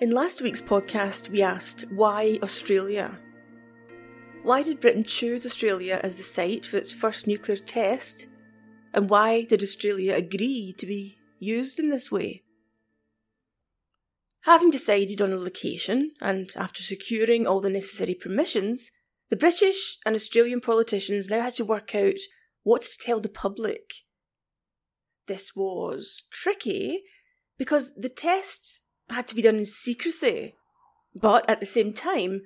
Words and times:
In 0.00 0.12
last 0.12 0.40
week's 0.40 0.62
podcast, 0.62 1.28
we 1.28 1.42
asked 1.42 1.84
why 1.90 2.38
Australia? 2.42 3.18
Why 4.42 4.62
did 4.62 4.80
Britain 4.80 5.04
choose 5.04 5.44
Australia 5.44 6.00
as 6.02 6.16
the 6.16 6.22
site 6.22 6.64
for 6.64 6.78
its 6.78 6.90
first 6.90 7.26
nuclear 7.26 7.58
test? 7.58 8.26
And 8.94 9.10
why 9.10 9.44
did 9.44 9.62
Australia 9.62 10.14
agree 10.14 10.74
to 10.78 10.86
be 10.86 11.18
used 11.38 11.78
in 11.78 11.90
this 11.90 12.10
way? 12.10 12.44
Having 14.44 14.70
decided 14.70 15.20
on 15.20 15.34
a 15.34 15.36
location, 15.36 16.12
and 16.18 16.50
after 16.56 16.82
securing 16.82 17.46
all 17.46 17.60
the 17.60 17.68
necessary 17.68 18.14
permissions, 18.14 18.92
the 19.28 19.36
British 19.36 19.98
and 20.06 20.16
Australian 20.16 20.62
politicians 20.62 21.28
now 21.28 21.42
had 21.42 21.52
to 21.56 21.64
work 21.66 21.94
out 21.94 22.20
what 22.62 22.80
to 22.80 22.96
tell 22.98 23.20
the 23.20 23.28
public. 23.28 23.92
This 25.26 25.54
was 25.54 26.24
tricky 26.30 27.02
because 27.58 27.94
the 27.96 28.08
tests 28.08 28.80
had 29.10 29.28
to 29.28 29.34
be 29.34 29.42
done 29.42 29.56
in 29.56 29.66
secrecy. 29.66 30.54
But 31.14 31.48
at 31.48 31.60
the 31.60 31.66
same 31.66 31.92
time, 31.92 32.42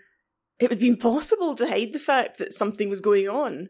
it 0.59 0.71
would 0.71 0.79
be 0.79 0.89
impossible 0.89 1.55
to 1.57 1.69
hide 1.69 1.93
the 1.93 1.99
fact 1.99 2.39
that 2.39 2.55
something 2.55 2.89
was 2.89 3.01
going 3.01 3.29
on. 3.29 3.69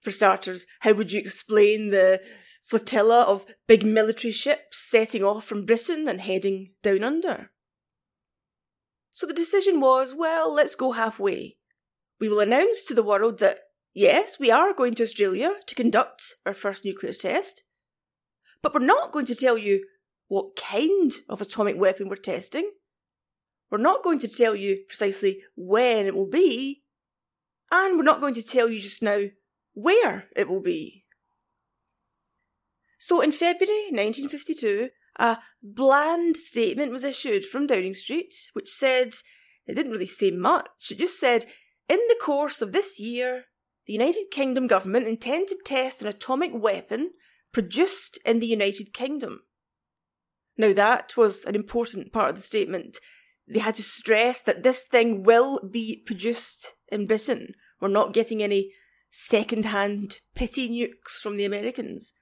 For 0.00 0.10
starters, 0.10 0.66
how 0.80 0.92
would 0.92 1.12
you 1.12 1.18
explain 1.18 1.90
the 1.90 2.22
flotilla 2.62 3.22
of 3.22 3.46
big 3.66 3.84
military 3.84 4.32
ships 4.32 4.78
setting 4.88 5.24
off 5.24 5.44
from 5.44 5.66
Britain 5.66 6.08
and 6.08 6.20
heading 6.20 6.72
down 6.82 7.02
under? 7.02 7.50
So 9.12 9.26
the 9.26 9.34
decision 9.34 9.80
was 9.80 10.14
well, 10.14 10.52
let's 10.54 10.76
go 10.76 10.92
halfway. 10.92 11.56
We 12.20 12.28
will 12.28 12.40
announce 12.40 12.84
to 12.84 12.94
the 12.94 13.02
world 13.02 13.38
that, 13.40 13.58
yes, 13.92 14.38
we 14.38 14.50
are 14.50 14.72
going 14.72 14.94
to 14.94 15.02
Australia 15.02 15.54
to 15.66 15.74
conduct 15.74 16.36
our 16.46 16.54
first 16.54 16.84
nuclear 16.84 17.12
test, 17.12 17.64
but 18.62 18.72
we're 18.72 18.80
not 18.80 19.12
going 19.12 19.26
to 19.26 19.34
tell 19.34 19.58
you 19.58 19.84
what 20.28 20.56
kind 20.56 21.12
of 21.28 21.40
atomic 21.40 21.76
weapon 21.76 22.08
we're 22.08 22.16
testing. 22.16 22.70
We're 23.70 23.78
not 23.78 24.04
going 24.04 24.18
to 24.20 24.28
tell 24.28 24.54
you 24.54 24.84
precisely 24.86 25.42
when 25.56 26.06
it 26.06 26.14
will 26.14 26.28
be, 26.28 26.82
and 27.70 27.96
we're 27.96 28.04
not 28.04 28.20
going 28.20 28.34
to 28.34 28.42
tell 28.42 28.68
you 28.68 28.80
just 28.80 29.02
now 29.02 29.24
where 29.74 30.28
it 30.36 30.48
will 30.48 30.62
be. 30.62 31.04
So 32.98 33.20
in 33.20 33.30
February 33.32 33.90
1952, 33.90 34.90
a 35.18 35.38
bland 35.62 36.36
statement 36.36 36.92
was 36.92 37.04
issued 37.04 37.44
from 37.44 37.66
Downing 37.66 37.94
Street, 37.94 38.34
which 38.52 38.70
said, 38.70 39.14
it 39.66 39.74
didn't 39.74 39.92
really 39.92 40.06
say 40.06 40.30
much, 40.30 40.90
it 40.90 40.98
just 40.98 41.20
said, 41.20 41.44
in 41.88 41.98
the 42.08 42.18
course 42.22 42.62
of 42.62 42.72
this 42.72 42.98
year, 42.98 43.44
the 43.86 43.92
United 43.94 44.26
Kingdom 44.30 44.66
government 44.66 45.06
intend 45.06 45.48
to 45.48 45.58
test 45.64 46.02
an 46.02 46.08
atomic 46.08 46.50
weapon 46.54 47.12
produced 47.52 48.18
in 48.24 48.40
the 48.40 48.46
United 48.46 48.92
Kingdom. 48.92 49.40
Now, 50.58 50.72
that 50.72 51.16
was 51.16 51.44
an 51.44 51.54
important 51.54 52.12
part 52.12 52.30
of 52.30 52.34
the 52.34 52.42
statement. 52.42 52.98
They 53.46 53.60
had 53.60 53.76
to 53.76 53.82
stress 53.82 54.42
that 54.42 54.64
this 54.64 54.84
thing 54.84 55.22
will 55.22 55.60
be 55.60 56.02
produced 56.04 56.74
in 56.88 57.06
Britain. 57.06 57.54
We're 57.80 57.88
not 57.88 58.12
getting 58.12 58.42
any 58.42 58.72
second 59.08 59.66
hand 59.66 60.20
pity 60.34 60.68
nukes 60.68 61.22
from 61.22 61.36
the 61.36 61.44
Americans. 61.44 62.12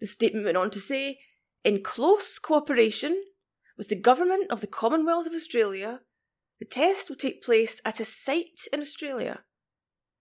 The 0.00 0.06
statement 0.06 0.44
went 0.44 0.56
on 0.56 0.70
to 0.70 0.80
say 0.80 1.18
in 1.64 1.82
close 1.82 2.38
cooperation 2.38 3.24
with 3.76 3.88
the 3.88 4.00
Government 4.00 4.50
of 4.50 4.60
the 4.60 4.68
Commonwealth 4.68 5.26
of 5.26 5.34
Australia, 5.34 6.00
the 6.60 6.64
test 6.64 7.08
will 7.08 7.16
take 7.16 7.42
place 7.42 7.80
at 7.84 8.00
a 8.00 8.04
site 8.04 8.68
in 8.72 8.80
Australia. 8.80 9.40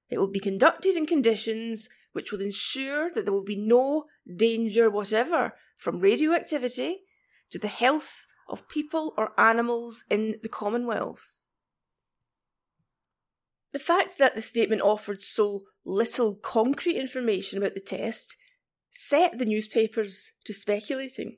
It 0.10 0.18
will 0.18 0.32
be 0.32 0.40
conducted 0.40 0.96
in 0.96 1.06
conditions 1.06 1.88
which 2.14 2.32
will 2.32 2.42
ensure 2.42 3.12
that 3.12 3.26
there 3.26 3.34
will 3.34 3.44
be 3.44 3.56
no 3.56 4.06
danger 4.36 4.90
whatever 4.90 5.54
from 5.78 6.00
radioactivity 6.00 7.04
to 7.52 7.60
the 7.60 7.68
health 7.68 8.26
of 8.50 8.68
people 8.68 9.14
or 9.18 9.40
animals 9.40 10.04
in 10.10 10.36
the 10.42 10.50
Commonwealth. 10.50 11.42
The 13.74 13.80
fact 13.80 14.18
that 14.18 14.36
the 14.36 14.42
statement 14.42 14.82
offered 14.82 15.22
so 15.22 15.64
little 15.86 16.36
concrete 16.36 16.98
information 16.98 17.58
about 17.58 17.76
the 17.76 17.82
test 17.82 18.36
set 18.90 19.38
the 19.38 19.46
newspapers 19.46 20.34
to 20.46 20.54
speculating. 20.54 21.38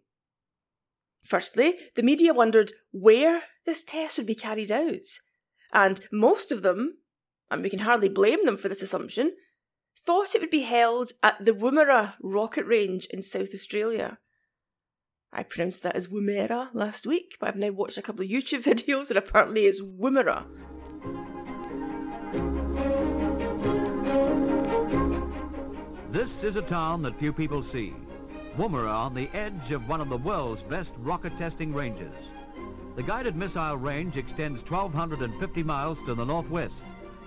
Firstly, 1.24 1.76
the 1.96 2.04
media 2.04 2.34
wondered 2.34 2.72
where 2.92 3.44
this 3.66 3.84
test 3.84 4.18
would 4.18 4.26
be 4.26 4.36
carried 4.36 4.72
out, 4.72 5.06
and 5.74 6.02
most 6.12 6.52
of 6.52 6.62
them, 6.62 7.00
and 7.52 7.62
we 7.62 7.70
can 7.70 7.80
hardly 7.80 8.10
blame 8.10 8.46
them 8.46 8.56
for 8.56 8.70
this 8.70 8.82
assumption, 8.82 9.34
thought 9.98 10.34
it 10.34 10.42
would 10.42 10.50
be 10.50 10.62
held 10.62 11.12
at 11.22 11.44
the 11.44 11.52
Woomera 11.52 12.14
rocket 12.22 12.66
range 12.66 13.06
in 13.12 13.22
South 13.22 13.54
Australia. 13.54 14.18
I 15.32 15.44
pronounced 15.44 15.84
that 15.84 15.96
as 15.96 16.08
Woomera 16.08 16.70
last 16.74 17.06
week, 17.06 17.38
but 17.40 17.50
I've 17.50 17.56
now 17.56 17.70
watched 17.70 17.98
a 17.98 18.02
couple 18.02 18.24
of 18.24 18.30
YouTube 18.30 18.64
videos 18.64 19.10
and 19.10 19.18
apparently 19.18 19.66
it's 19.66 19.82
Woomera. 19.82 20.46
This 26.12 26.44
is 26.44 26.56
a 26.56 26.62
town 26.62 27.04
that 27.04 27.20
few 27.20 27.32
people 27.32 27.62
see. 27.62 27.94
Woomera 28.58 28.92
on 28.92 29.14
the 29.14 29.30
edge 29.34 29.72
of 29.72 29.88
one 29.88 30.02
of 30.02 30.10
the 30.10 30.18
world's 30.18 30.64
best 30.64 30.96
rocket 30.98 31.38
testing 31.38 31.74
ranges. 31.74 32.34
The 32.96 33.04
guided 33.04 33.36
missile 33.36 33.78
range 33.78 34.18
extends 34.18 34.64
1,250 34.64 35.64
miles 35.64 36.02
to 36.02 36.16
the 36.16 36.26
northwest, 36.26 36.84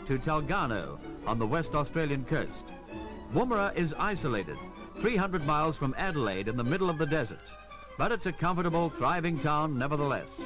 to 0.06 0.18
Talgarno 0.18 0.98
on 1.26 1.38
the 1.38 1.46
West 1.46 1.74
Australian 1.74 2.24
coast. 2.24 2.72
Woomera 3.32 3.74
is 3.76 3.94
isolated, 3.98 4.58
300 4.98 5.46
miles 5.46 5.76
from 5.76 5.94
Adelaide 5.96 6.48
in 6.48 6.56
the 6.56 6.64
middle 6.64 6.90
of 6.90 6.98
the 6.98 7.06
desert, 7.06 7.50
but 7.98 8.12
it's 8.12 8.26
a 8.26 8.32
comfortable, 8.32 8.88
thriving 8.90 9.38
town 9.38 9.78
nevertheless. 9.78 10.40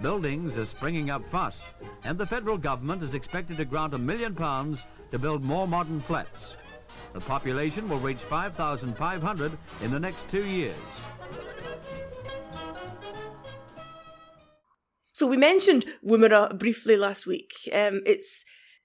Buildings 0.00 0.58
are 0.58 0.66
springing 0.66 1.10
up 1.10 1.24
fast, 1.26 1.64
and 2.04 2.18
the 2.18 2.26
federal 2.26 2.58
government 2.58 3.02
is 3.02 3.14
expected 3.14 3.56
to 3.58 3.64
grant 3.64 3.94
a 3.94 3.98
million 3.98 4.34
pounds 4.34 4.84
to 5.10 5.18
build 5.18 5.44
more 5.44 5.68
modern 5.68 6.00
flats. 6.00 6.56
The 7.12 7.20
population 7.20 7.88
will 7.88 8.00
reach 8.00 8.22
5,500 8.22 9.52
in 9.82 9.90
the 9.90 10.00
next 10.00 10.28
two 10.28 10.44
years. 10.44 10.74
So 15.12 15.26
we 15.26 15.36
mentioned 15.36 15.86
Woomera 16.04 16.58
briefly 16.58 16.96
last 16.96 17.26
week. 17.26 17.52
Um, 17.72 18.00
it's 18.06 18.44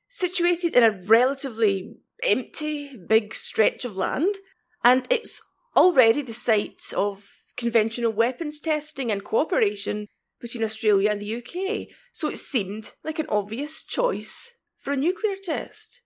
situated 0.09 0.75
in 0.75 0.84
a 0.84 0.91
relatively 0.91 1.96
empty, 2.23 2.96
big 2.97 3.34
stretch 3.34 3.85
of 3.85 3.97
land, 3.97 4.35
and 4.84 5.07
it's 5.09 5.41
already 5.75 6.22
the 6.22 6.34
site 6.34 6.94
of 6.96 7.36
conventional 7.57 8.12
weapons 8.12 8.59
testing 8.59 9.12
and 9.12 9.23
cooperation 9.23 10.07
between 10.40 10.63
Australia 10.63 11.09
and 11.09 11.22
the 11.22 11.35
UK, 11.35 11.88
so 12.13 12.29
it 12.29 12.38
seemed 12.38 12.94
like 13.03 13.19
an 13.19 13.25
obvious 13.28 13.84
choice 13.84 14.56
for 14.78 14.94
a 14.94 14.97
nuclear 14.97 15.35
test. 15.44 16.03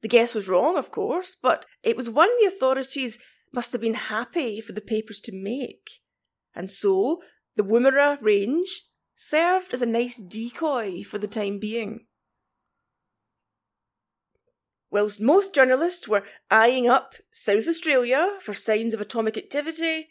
The 0.00 0.08
guess 0.08 0.34
was 0.34 0.48
wrong, 0.48 0.76
of 0.78 0.90
course, 0.90 1.36
but 1.40 1.66
it 1.82 1.96
was 1.96 2.08
one 2.08 2.30
the 2.40 2.46
authorities 2.46 3.18
must 3.52 3.72
have 3.72 3.80
been 3.80 3.94
happy 3.94 4.60
for 4.60 4.72
the 4.72 4.80
papers 4.80 5.20
to 5.20 5.32
make. 5.32 5.88
And 6.54 6.70
so, 6.70 7.20
the 7.56 7.62
Woomera 7.62 8.20
range 8.22 8.84
served 9.14 9.74
as 9.74 9.82
a 9.82 9.86
nice 9.86 10.18
decoy 10.18 11.02
for 11.02 11.18
the 11.18 11.26
time 11.26 11.58
being. 11.58 12.07
Whilst 14.90 15.20
most 15.20 15.54
journalists 15.54 16.08
were 16.08 16.24
eyeing 16.50 16.88
up 16.88 17.14
South 17.30 17.68
Australia 17.68 18.38
for 18.40 18.54
signs 18.54 18.94
of 18.94 19.00
atomic 19.00 19.36
activity, 19.36 20.08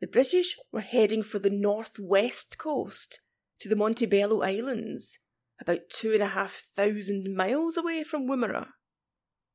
the 0.00 0.06
British 0.06 0.56
were 0.70 0.80
heading 0.80 1.22
for 1.22 1.40
the 1.40 1.50
northwest 1.50 2.58
coast 2.58 3.20
to 3.58 3.68
the 3.68 3.74
Montebello 3.74 4.42
Islands, 4.42 5.18
about 5.60 5.90
two 5.90 6.12
and 6.12 6.22
a 6.22 6.28
half 6.28 6.66
thousand 6.76 7.34
miles 7.34 7.76
away 7.76 8.04
from 8.04 8.28
Woomera. 8.28 8.68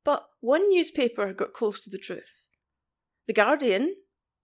But 0.04 0.26
one 0.40 0.68
newspaper 0.68 1.32
got 1.32 1.54
close 1.54 1.80
to 1.80 1.90
the 1.90 1.96
truth. 1.96 2.48
The 3.26 3.32
Guardian, 3.32 3.94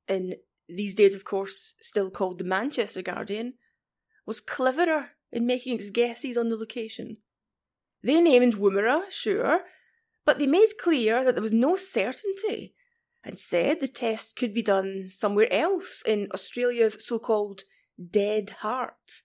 in 0.08 0.36
these 0.66 0.94
days, 0.94 1.14
of 1.14 1.24
course, 1.24 1.74
still 1.82 2.10
called 2.10 2.38
the 2.38 2.44
Manchester 2.44 3.02
Guardian, 3.02 3.54
was 4.24 4.40
cleverer 4.40 5.10
in 5.30 5.44
making 5.44 5.76
its 5.76 5.90
guesses 5.90 6.38
on 6.38 6.48
the 6.48 6.56
location. 6.56 7.18
They 8.02 8.22
named 8.22 8.54
Woomera, 8.54 9.10
sure, 9.10 9.60
but 10.24 10.38
they 10.38 10.46
made 10.46 10.68
clear 10.82 11.24
that 11.24 11.34
there 11.34 11.42
was 11.42 11.52
no 11.52 11.76
certainty 11.76 12.74
and 13.24 13.38
said 13.38 13.80
the 13.80 13.88
test 13.88 14.36
could 14.36 14.54
be 14.54 14.62
done 14.62 15.04
somewhere 15.08 15.52
else 15.52 16.02
in 16.06 16.28
Australia's 16.32 17.04
so 17.04 17.18
called 17.18 17.62
dead 18.10 18.50
heart. 18.60 19.22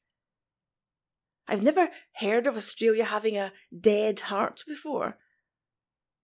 I've 1.47 1.62
never 1.62 1.89
heard 2.15 2.47
of 2.47 2.57
Australia 2.57 3.06
having 3.06 3.38
a 3.38 3.53
dead 3.77 4.21
heart 4.21 4.63
before. 4.68 5.18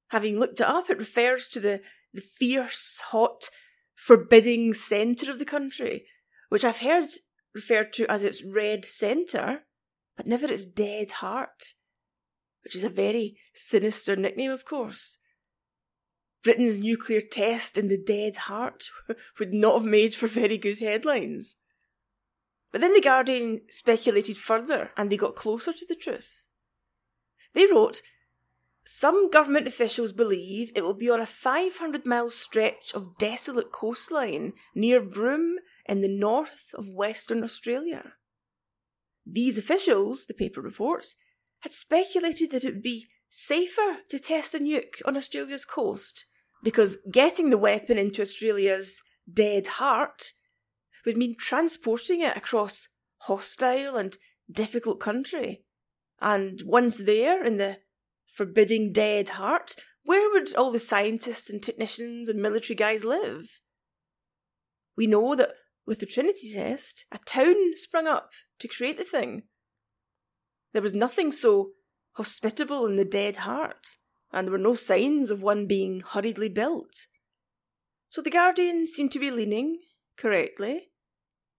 Having 0.09 0.39
looked 0.39 0.59
it 0.59 0.67
up, 0.67 0.89
it 0.89 0.97
refers 0.97 1.47
to 1.49 1.59
the, 1.59 1.81
the 2.13 2.21
fierce, 2.21 2.99
hot, 3.05 3.49
forbidding 3.95 4.73
centre 4.73 5.29
of 5.29 5.39
the 5.39 5.45
country, 5.45 6.05
which 6.49 6.65
I've 6.65 6.79
heard 6.79 7.05
referred 7.53 7.93
to 7.93 8.09
as 8.11 8.23
its 8.23 8.43
red 8.43 8.83
centre, 8.83 9.63
but 10.17 10.25
never 10.25 10.51
its 10.51 10.65
dead 10.65 11.11
heart 11.11 11.73
which 12.63 12.75
is 12.75 12.83
a 12.83 12.89
very 12.89 13.37
sinister 13.53 14.15
nickname, 14.15 14.51
of 14.51 14.65
course. 14.65 15.17
Britain's 16.43 16.79
nuclear 16.79 17.21
test 17.21 17.77
in 17.77 17.87
the 17.87 18.01
dead 18.01 18.35
heart 18.35 18.89
would 19.39 19.53
not 19.53 19.81
have 19.81 19.85
made 19.85 20.15
for 20.15 20.27
very 20.27 20.57
good 20.57 20.79
headlines. 20.79 21.57
But 22.71 22.81
then 22.81 22.93
The 22.93 23.01
Guardian 23.01 23.61
speculated 23.69 24.37
further 24.37 24.91
and 24.97 25.11
they 25.11 25.17
got 25.17 25.35
closer 25.35 25.73
to 25.73 25.85
the 25.85 25.95
truth. 25.95 26.45
They 27.53 27.65
wrote 27.65 28.01
Some 28.83 29.29
government 29.29 29.67
officials 29.67 30.13
believe 30.13 30.71
it 30.73 30.83
will 30.83 30.93
be 30.93 31.09
on 31.09 31.19
a 31.19 31.25
500 31.25 32.05
mile 32.05 32.29
stretch 32.29 32.93
of 32.95 33.17
desolate 33.17 33.71
coastline 33.71 34.53
near 34.73 35.01
Broome 35.01 35.57
in 35.85 36.01
the 36.01 36.07
north 36.07 36.69
of 36.73 36.93
Western 36.93 37.43
Australia. 37.43 38.13
These 39.25 39.57
officials, 39.57 40.25
the 40.25 40.33
paper 40.33 40.61
reports, 40.61 41.15
had 41.61 41.71
speculated 41.73 42.51
that 42.51 42.63
it 42.63 42.73
would 42.73 42.83
be 42.83 43.07
safer 43.29 43.97
to 44.09 44.19
test 44.19 44.53
a 44.53 44.59
nuke 44.59 45.01
on 45.05 45.15
Australia's 45.15 45.65
coast 45.65 46.25
because 46.63 46.97
getting 47.11 47.49
the 47.49 47.57
weapon 47.57 47.97
into 47.97 48.21
Australia's 48.21 49.01
dead 49.31 49.67
heart 49.67 50.33
would 51.05 51.17
mean 51.17 51.35
transporting 51.37 52.21
it 52.21 52.35
across 52.37 52.89
hostile 53.21 53.95
and 53.95 54.17
difficult 54.51 54.99
country. 54.99 55.63
And 56.19 56.61
once 56.65 56.97
there, 56.97 57.43
in 57.43 57.57
the 57.57 57.77
forbidding 58.27 58.93
dead 58.93 59.29
heart, 59.29 59.75
where 60.03 60.29
would 60.31 60.55
all 60.55 60.71
the 60.71 60.79
scientists 60.79 61.49
and 61.49 61.61
technicians 61.61 62.29
and 62.29 62.41
military 62.41 62.75
guys 62.75 63.03
live? 63.03 63.59
We 64.95 65.07
know 65.07 65.35
that 65.35 65.51
with 65.85 65.99
the 65.99 66.05
Trinity 66.05 66.53
test, 66.53 67.05
a 67.11 67.17
town 67.19 67.55
sprung 67.75 68.07
up 68.07 68.31
to 68.59 68.67
create 68.67 68.97
the 68.97 69.03
thing. 69.03 69.43
There 70.73 70.81
was 70.81 70.93
nothing 70.93 71.31
so 71.31 71.71
hospitable 72.13 72.85
in 72.85 72.95
the 72.95 73.05
dead 73.05 73.37
heart, 73.37 73.97
and 74.31 74.47
there 74.47 74.51
were 74.51 74.57
no 74.57 74.75
signs 74.75 75.29
of 75.29 75.41
one 75.41 75.67
being 75.67 76.01
hurriedly 76.01 76.49
built. 76.49 77.07
So 78.09 78.21
the 78.21 78.29
Guardian 78.29 78.87
seemed 78.87 79.11
to 79.13 79.19
be 79.19 79.31
leaning, 79.31 79.79
correctly, 80.17 80.89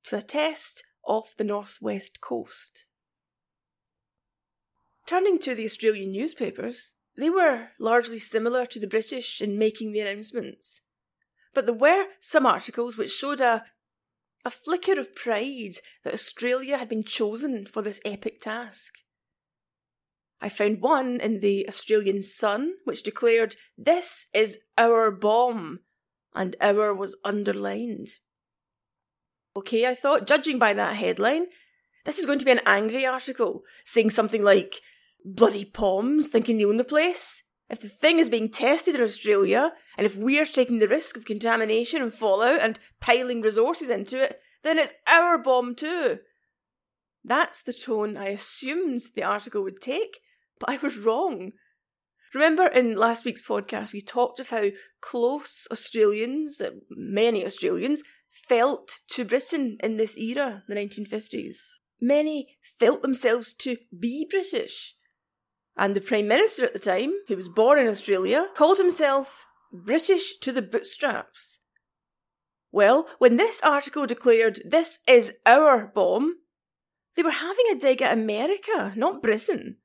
to 0.04 0.16
a 0.16 0.22
test 0.22 0.84
off 1.04 1.34
the 1.36 1.44
northwest 1.44 2.20
coast. 2.20 2.86
Turning 5.06 5.38
to 5.40 5.54
the 5.54 5.64
Australian 5.64 6.12
newspapers, 6.12 6.94
they 7.16 7.28
were 7.28 7.68
largely 7.78 8.18
similar 8.18 8.64
to 8.66 8.78
the 8.78 8.86
British 8.86 9.40
in 9.40 9.58
making 9.58 9.92
the 9.92 10.00
announcements. 10.00 10.82
But 11.54 11.66
there 11.66 11.74
were 11.74 12.06
some 12.20 12.46
articles 12.46 12.96
which 12.96 13.10
showed 13.10 13.40
a, 13.40 13.64
a 14.44 14.50
flicker 14.50 14.98
of 14.98 15.14
pride 15.14 15.76
that 16.04 16.14
Australia 16.14 16.78
had 16.78 16.88
been 16.88 17.04
chosen 17.04 17.66
for 17.66 17.82
this 17.82 18.00
epic 18.04 18.40
task. 18.40 18.94
I 20.40 20.48
found 20.48 20.80
one 20.80 21.20
in 21.20 21.40
the 21.40 21.68
Australian 21.68 22.22
Sun 22.22 22.74
which 22.84 23.04
declared, 23.04 23.54
This 23.78 24.26
is 24.34 24.58
our 24.76 25.12
bomb, 25.12 25.80
and 26.34 26.56
our 26.60 26.92
was 26.92 27.16
underlined. 27.24 28.08
Okay, 29.54 29.86
I 29.86 29.94
thought, 29.94 30.26
judging 30.26 30.58
by 30.58 30.74
that 30.74 30.96
headline, 30.96 31.46
this 32.04 32.18
is 32.18 32.26
going 32.26 32.40
to 32.40 32.44
be 32.44 32.50
an 32.50 32.60
angry 32.66 33.06
article 33.06 33.62
saying 33.84 34.10
something 34.10 34.42
like, 34.42 34.80
bloody 35.24 35.64
Poms 35.64 36.28
thinking 36.28 36.58
they 36.58 36.64
own 36.64 36.78
the 36.78 36.84
place. 36.84 37.44
If 37.72 37.80
the 37.80 37.88
thing 37.88 38.18
is 38.18 38.28
being 38.28 38.50
tested 38.50 38.94
in 38.94 39.00
Australia, 39.00 39.72
and 39.96 40.06
if 40.06 40.14
we're 40.14 40.44
taking 40.44 40.78
the 40.78 40.86
risk 40.86 41.16
of 41.16 41.24
contamination 41.24 42.02
and 42.02 42.12
fallout 42.12 42.60
and 42.60 42.78
piling 43.00 43.40
resources 43.40 43.88
into 43.88 44.22
it, 44.22 44.38
then 44.62 44.78
it's 44.78 44.92
our 45.06 45.38
bomb 45.38 45.74
too. 45.74 46.18
That's 47.24 47.62
the 47.62 47.72
tone 47.72 48.18
I 48.18 48.28
assumed 48.28 49.00
the 49.16 49.24
article 49.24 49.62
would 49.62 49.80
take, 49.80 50.20
but 50.60 50.68
I 50.68 50.76
was 50.82 50.98
wrong. 50.98 51.52
Remember 52.34 52.66
in 52.66 52.94
last 52.94 53.24
week's 53.24 53.46
podcast, 53.46 53.94
we 53.94 54.02
talked 54.02 54.38
of 54.38 54.50
how 54.50 54.66
close 55.00 55.66
Australians, 55.72 56.60
uh, 56.60 56.72
many 56.90 57.46
Australians, 57.46 58.02
felt 58.30 59.00
to 59.12 59.24
Britain 59.24 59.78
in 59.82 59.96
this 59.96 60.18
era, 60.18 60.62
the 60.68 60.74
1950s. 60.74 61.56
Many 62.02 62.58
felt 62.78 63.00
themselves 63.00 63.54
to 63.54 63.78
be 63.98 64.26
British. 64.28 64.94
And 65.76 65.96
the 65.96 66.00
Prime 66.00 66.28
Minister 66.28 66.64
at 66.64 66.72
the 66.72 66.78
time, 66.78 67.14
who 67.28 67.36
was 67.36 67.48
born 67.48 67.78
in 67.78 67.88
Australia, 67.88 68.48
called 68.54 68.78
himself 68.78 69.46
British 69.72 70.38
to 70.40 70.52
the 70.52 70.62
bootstraps. 70.62 71.60
Well, 72.70 73.08
when 73.18 73.36
this 73.36 73.62
article 73.62 74.06
declared 74.06 74.60
this 74.64 75.00
is 75.06 75.32
our 75.46 75.86
bomb, 75.86 76.36
they 77.16 77.22
were 77.22 77.30
having 77.30 77.66
a 77.70 77.74
dig 77.74 78.02
at 78.02 78.16
America, 78.16 78.92
not 78.96 79.22
Britain. 79.22 79.76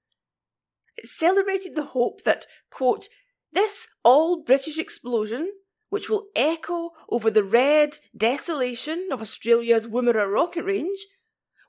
It 0.96 1.06
celebrated 1.06 1.76
the 1.76 1.86
hope 1.86 2.24
that, 2.24 2.46
quote, 2.70 3.08
this 3.52 3.88
all 4.04 4.44
British 4.44 4.78
explosion 4.78 5.52
which 5.90 6.10
will 6.10 6.28
echo 6.36 6.92
over 7.10 7.30
the 7.32 7.44
red 7.44 8.00
desolation 8.16 9.08
of 9.12 9.22
Australia's 9.22 9.88
Woomera 9.88 10.32
rocket 10.32 10.64
range, 10.64 11.00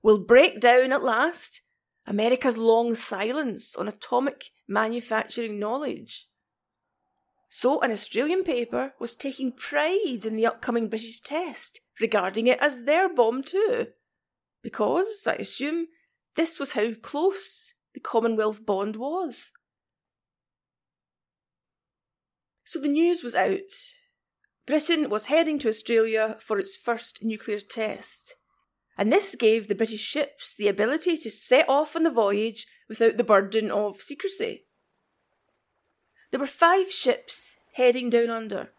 will 0.03 0.25
break 0.25 0.61
down 0.61 0.93
at 0.93 1.03
last 1.03 1.61
America's 2.09 2.57
long 2.57 2.95
silence 2.95 3.77
on 3.77 3.87
atomic 3.87 4.47
manufacturing 4.67 5.59
knowledge. 5.59 6.27
So, 7.51 7.81
an 7.81 7.93
Australian 7.93 8.45
paper 8.45 8.95
was 8.99 9.15
taking 9.15 9.53
pride 9.53 10.25
in 10.25 10.35
the 10.35 10.47
upcoming 10.47 10.89
British 10.89 11.21
test, 11.21 11.81
regarding 12.01 12.47
it 12.47 12.59
as 12.61 12.85
their 12.85 13.13
bomb 13.13 13.43
too. 13.43 13.89
Because, 14.63 15.27
I 15.27 15.35
assume, 15.35 15.89
this 16.35 16.59
was 16.59 16.73
how 16.73 16.95
close 16.95 17.75
the 17.93 18.01
Commonwealth 18.01 18.65
bond 18.65 18.97
was. 18.97 19.53
So 22.65 22.81
the 22.81 22.89
news 22.89 23.23
was 23.23 23.35
out, 23.35 23.73
Britain 24.67 25.11
was 25.11 25.27
heading 25.27 25.59
to 25.59 25.69
Australia 25.69 26.37
for 26.41 26.59
its 26.59 26.77
first 26.77 27.23
nuclear 27.23 27.61
test. 27.61 28.37
And 28.99 29.13
this 29.13 29.37
gave 29.37 29.69
the 29.69 29.77
British 29.77 30.01
ships 30.01 30.57
the 30.57 30.67
ability 30.67 31.17
to 31.19 31.31
set 31.31 31.69
off 31.69 31.95
on 31.95 32.03
the 32.03 32.11
voyage 32.11 32.67
without 32.89 33.17
the 33.17 33.25
burden 33.25 33.71
of 33.71 34.01
secrecy. 34.01 34.65
There 36.33 36.41
were 36.41 36.47
five 36.47 36.91
ships 36.91 37.55
heading 37.75 38.11
down 38.11 38.29
under. 38.29 38.71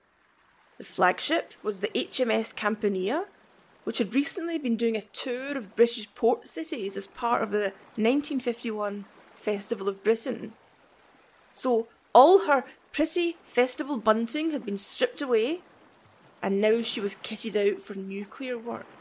The 0.78 0.84
flagship 0.84 1.54
was 1.64 1.80
the 1.80 1.88
HMS 1.90 2.54
Campania, 2.54 3.26
which 3.86 3.98
had 3.98 4.14
recently 4.14 4.60
been 4.60 4.76
doing 4.76 4.98
a 4.98 5.02
tour 5.02 5.58
of 5.58 5.76
British 5.76 6.14
port 6.16 6.48
cities 6.50 6.98
as 6.98 7.08
part 7.08 7.42
of 7.42 7.52
the 7.52 7.74
1951 7.96 9.06
Festival 9.34 9.88
of 9.88 10.04
Britain. 10.04 10.52
So 11.54 11.88
all 12.14 12.46
her 12.46 12.66
pretty 12.92 13.38
festival 13.44 13.98
bunting 13.98 14.52
had 14.52 14.66
been 14.66 14.78
stripped 14.78 15.22
away 15.22 15.62
and 16.42 16.60
now 16.60 16.82
she 16.82 17.00
was 17.00 17.16
kitted 17.16 17.56
out 17.56 17.82
for 17.82 17.96
nuclear 17.96 18.58
work. 18.58 18.99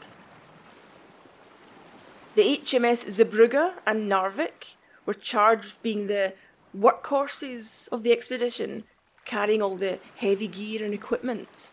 The 2.39 2.57
HMS 2.63 3.05
Zeebrugge 3.11 3.73
and 3.85 4.09
Narvik 4.09 4.75
were 5.05 5.13
charged 5.13 5.65
with 5.65 5.83
being 5.83 6.07
the 6.07 6.35
workhorses 6.73 7.89
of 7.89 8.03
the 8.03 8.13
expedition, 8.13 8.85
carrying 9.25 9.61
all 9.61 9.75
the 9.75 9.99
heavy 10.15 10.47
gear 10.47 10.85
and 10.85 10.93
equipment. 10.93 11.71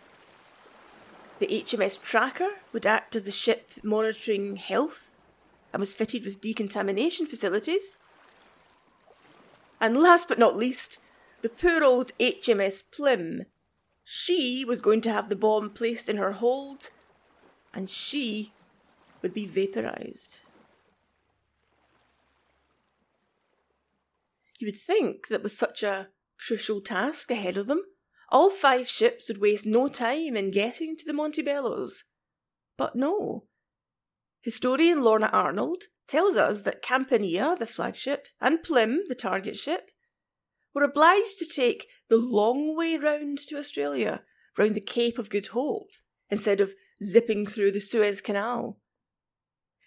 The 1.38 1.46
HMS 1.46 2.02
Tracker 2.02 2.48
would 2.72 2.84
act 2.84 3.14
as 3.14 3.26
the 3.26 3.30
ship 3.30 3.70
monitoring 3.84 4.56
health 4.56 5.08
and 5.72 5.78
was 5.78 5.94
fitted 5.94 6.24
with 6.24 6.40
decontamination 6.40 7.26
facilities. 7.26 7.98
And 9.80 9.96
last 9.96 10.26
but 10.26 10.36
not 10.36 10.56
least, 10.56 10.98
the 11.42 11.48
poor 11.48 11.84
old 11.84 12.10
HMS 12.18 12.82
Plym 12.90 13.46
she 14.04 14.64
was 14.64 14.80
going 14.80 15.00
to 15.02 15.12
have 15.12 15.28
the 15.28 15.36
bomb 15.36 15.70
placed 15.70 16.08
in 16.08 16.16
her 16.16 16.32
hold, 16.32 16.90
and 17.72 17.88
she 17.88 18.52
would 19.22 19.32
be 19.32 19.46
vaporized. 19.46 20.40
You 24.58 24.66
would 24.68 24.76
think 24.76 25.28
that 25.28 25.42
with 25.42 25.52
such 25.52 25.82
a 25.82 26.08
crucial 26.38 26.80
task 26.80 27.30
ahead 27.30 27.56
of 27.56 27.66
them, 27.66 27.82
all 28.30 28.50
five 28.50 28.88
ships 28.88 29.28
would 29.28 29.40
waste 29.40 29.66
no 29.66 29.88
time 29.88 30.36
in 30.36 30.50
getting 30.50 30.96
to 30.96 31.04
the 31.04 31.12
Montebellos. 31.12 32.04
But 32.76 32.96
no. 32.96 33.44
Historian 34.42 35.02
Lorna 35.02 35.30
Arnold 35.32 35.84
tells 36.06 36.36
us 36.36 36.62
that 36.62 36.82
Campania, 36.82 37.56
the 37.58 37.66
flagship, 37.66 38.28
and 38.40 38.62
Plym, 38.62 39.02
the 39.08 39.14
target 39.14 39.56
ship, 39.56 39.90
were 40.74 40.84
obliged 40.84 41.38
to 41.38 41.46
take 41.46 41.88
the 42.08 42.16
long 42.16 42.76
way 42.76 42.96
round 42.96 43.38
to 43.38 43.58
Australia, 43.58 44.22
round 44.58 44.74
the 44.74 44.80
Cape 44.80 45.18
of 45.18 45.30
Good 45.30 45.48
Hope, 45.48 45.90
instead 46.30 46.60
of 46.60 46.74
zipping 47.02 47.46
through 47.46 47.72
the 47.72 47.80
Suez 47.80 48.20
Canal. 48.20 48.78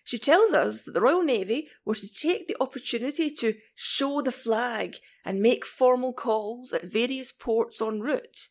She 0.09 0.17
tells 0.17 0.53
us 0.53 0.85
that 0.85 0.93
the 0.93 1.01
Royal 1.01 1.21
Navy 1.21 1.69
were 1.85 1.93
to 1.93 2.11
take 2.11 2.47
the 2.47 2.57
opportunity 2.59 3.29
to 3.29 3.53
show 3.75 4.23
the 4.23 4.31
flag 4.31 4.95
and 5.23 5.39
make 5.39 5.63
formal 5.63 6.13
calls 6.13 6.73
at 6.73 6.91
various 6.91 7.31
ports 7.31 7.79
en 7.79 7.99
route. 7.99 8.47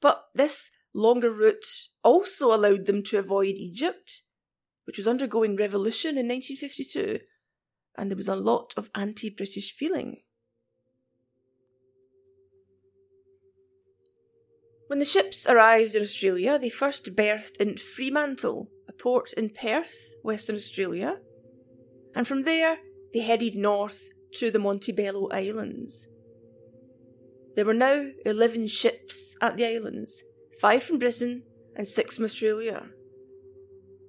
But 0.00 0.28
this 0.34 0.70
longer 0.94 1.28
route 1.28 1.66
also 2.02 2.46
allowed 2.46 2.86
them 2.86 3.02
to 3.02 3.18
avoid 3.18 3.56
Egypt, 3.56 4.22
which 4.86 4.96
was 4.96 5.06
undergoing 5.06 5.54
revolution 5.54 6.16
in 6.16 6.28
1952, 6.28 7.20
and 7.98 8.10
there 8.10 8.16
was 8.16 8.26
a 8.26 8.34
lot 8.34 8.72
of 8.78 8.88
anti 8.94 9.28
British 9.28 9.70
feeling. 9.74 10.22
When 14.86 14.98
the 14.98 15.04
ships 15.04 15.46
arrived 15.46 15.94
in 15.94 16.00
Australia, 16.00 16.58
they 16.58 16.70
first 16.70 17.14
berthed 17.14 17.58
in 17.58 17.76
Fremantle, 17.76 18.70
port 19.02 19.32
in 19.32 19.50
Perth, 19.50 20.10
Western 20.22 20.56
Australia, 20.56 21.18
and 22.14 22.26
from 22.26 22.44
there 22.44 22.78
they 23.12 23.20
headed 23.20 23.54
north 23.54 24.12
to 24.34 24.50
the 24.50 24.58
Montebello 24.58 25.28
Islands. 25.30 26.08
There 27.56 27.64
were 27.64 27.74
now 27.74 28.06
11 28.24 28.68
ships 28.68 29.36
at 29.40 29.56
the 29.56 29.66
islands, 29.66 30.24
five 30.60 30.82
from 30.82 30.98
Britain 30.98 31.42
and 31.76 31.86
six 31.86 32.16
from 32.16 32.24
Australia. 32.24 32.86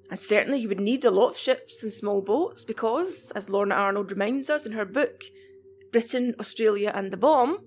And 0.10 0.20
certainly 0.20 0.60
you 0.60 0.70
would 0.70 0.80
need 0.80 1.04
a 1.04 1.12
lot 1.12 1.30
of 1.30 1.38
ships 1.38 1.84
and 1.84 1.92
small 1.92 2.22
boats 2.22 2.64
because, 2.64 3.32
as 3.36 3.50
Lorna 3.50 3.76
Arnold 3.76 4.12
reminds 4.12 4.50
us 4.50 4.66
in 4.66 4.74
her 4.74 4.86
book, 4.86 5.24
Britain, 5.92 6.36
Australia 6.40 6.92
and 6.94 7.12
the 7.12 7.18
Bomb, 7.18 7.60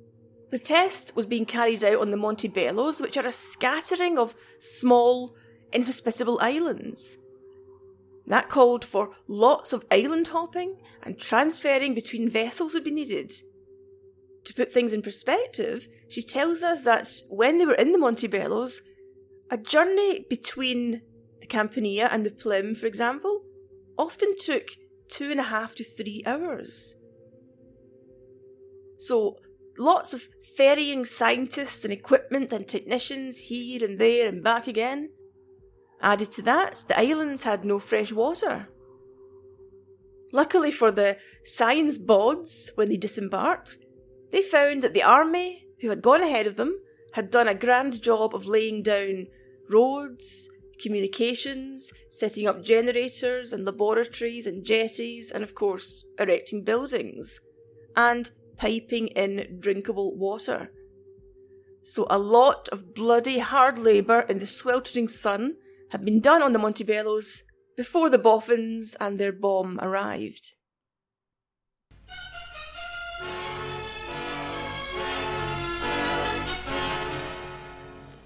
the 0.50 0.58
test 0.58 1.16
was 1.16 1.26
being 1.26 1.44
carried 1.44 1.82
out 1.82 2.00
on 2.00 2.10
the 2.10 2.16
Montebellos, 2.16 3.00
which 3.00 3.16
are 3.16 3.26
a 3.26 3.32
scattering 3.32 4.16
of 4.16 4.34
small, 4.58 5.34
inhospitable 5.72 6.38
islands. 6.40 7.18
That 8.26 8.48
called 8.48 8.84
for 8.84 9.10
lots 9.28 9.72
of 9.72 9.86
island 9.90 10.28
hopping 10.28 10.76
and 11.02 11.18
transferring 11.18 11.94
between 11.94 12.28
vessels 12.28 12.74
would 12.74 12.84
be 12.84 12.90
needed. 12.90 13.32
To 14.44 14.54
put 14.54 14.72
things 14.72 14.92
in 14.92 15.02
perspective, 15.02 15.88
she 16.08 16.22
tells 16.22 16.62
us 16.62 16.82
that 16.82 17.08
when 17.28 17.58
they 17.58 17.66
were 17.66 17.74
in 17.74 17.92
the 17.92 17.98
Montebellos, 17.98 18.80
a 19.50 19.56
journey 19.56 20.24
between 20.28 21.02
the 21.40 21.46
Campania 21.46 22.08
and 22.10 22.24
the 22.24 22.30
Plym, 22.30 22.74
for 22.74 22.86
example, 22.86 23.44
often 23.98 24.36
took 24.38 24.70
two 25.08 25.30
and 25.30 25.40
a 25.40 25.44
half 25.44 25.74
to 25.76 25.84
three 25.84 26.22
hours. 26.26 26.96
So, 28.98 29.38
lots 29.78 30.12
of 30.12 30.28
ferrying 30.56 31.04
scientists 31.04 31.84
and 31.84 31.92
equipment 31.92 32.52
and 32.52 32.66
technicians 32.66 33.38
here 33.38 33.84
and 33.84 33.98
there 33.98 34.26
and 34.28 34.42
back 34.42 34.66
again. 34.66 35.10
Added 36.00 36.32
to 36.32 36.42
that, 36.42 36.84
the 36.88 36.98
islands 36.98 37.44
had 37.44 37.64
no 37.64 37.78
fresh 37.78 38.12
water. 38.12 38.68
Luckily 40.32 40.70
for 40.70 40.90
the 40.90 41.16
science 41.44 41.98
bods, 41.98 42.70
when 42.74 42.88
they 42.88 42.96
disembarked, 42.96 43.78
they 44.30 44.42
found 44.42 44.82
that 44.82 44.92
the 44.92 45.02
army, 45.02 45.66
who 45.80 45.88
had 45.88 46.02
gone 46.02 46.22
ahead 46.22 46.46
of 46.46 46.56
them, 46.56 46.78
had 47.14 47.30
done 47.30 47.48
a 47.48 47.54
grand 47.54 48.02
job 48.02 48.34
of 48.34 48.46
laying 48.46 48.82
down 48.82 49.26
roads, 49.70 50.50
communications, 50.80 51.92
setting 52.10 52.46
up 52.46 52.62
generators 52.62 53.52
and 53.52 53.64
laboratories 53.64 54.46
and 54.46 54.64
jetties, 54.64 55.30
and 55.30 55.42
of 55.42 55.54
course, 55.54 56.04
erecting 56.18 56.64
buildings, 56.64 57.40
and 57.96 58.30
piping 58.58 59.08
in 59.08 59.58
drinkable 59.60 60.14
water. 60.16 60.70
So, 61.82 62.06
a 62.10 62.18
lot 62.18 62.68
of 62.70 62.94
bloody 62.94 63.38
hard 63.38 63.78
labour 63.78 64.20
in 64.28 64.38
the 64.38 64.46
sweltering 64.46 65.08
sun 65.08 65.56
had 65.96 66.04
been 66.04 66.20
done 66.20 66.42
on 66.42 66.52
the 66.52 66.58
Montebellos 66.58 67.40
before 67.74 68.10
the 68.10 68.18
boffins 68.18 68.94
and 69.00 69.18
their 69.18 69.32
bomb 69.32 69.78
arrived. 69.80 70.52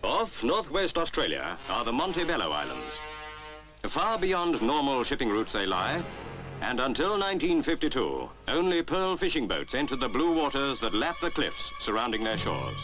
Off 0.02 0.42
northwest 0.42 0.98
Australia 0.98 1.56
are 1.68 1.84
the 1.84 1.92
Montebello 1.92 2.50
Islands. 2.50 2.98
Far 3.84 4.18
beyond 4.18 4.60
normal 4.60 5.04
shipping 5.04 5.28
routes 5.28 5.52
they 5.52 5.64
lie, 5.64 6.02
and 6.62 6.80
until 6.80 7.10
1952, 7.10 8.28
only 8.48 8.82
pearl 8.82 9.16
fishing 9.16 9.46
boats 9.46 9.74
entered 9.74 10.00
the 10.00 10.08
blue 10.08 10.34
waters 10.34 10.80
that 10.80 10.92
lap 10.92 11.18
the 11.22 11.30
cliffs 11.30 11.70
surrounding 11.78 12.24
their 12.24 12.36
shores. 12.36 12.80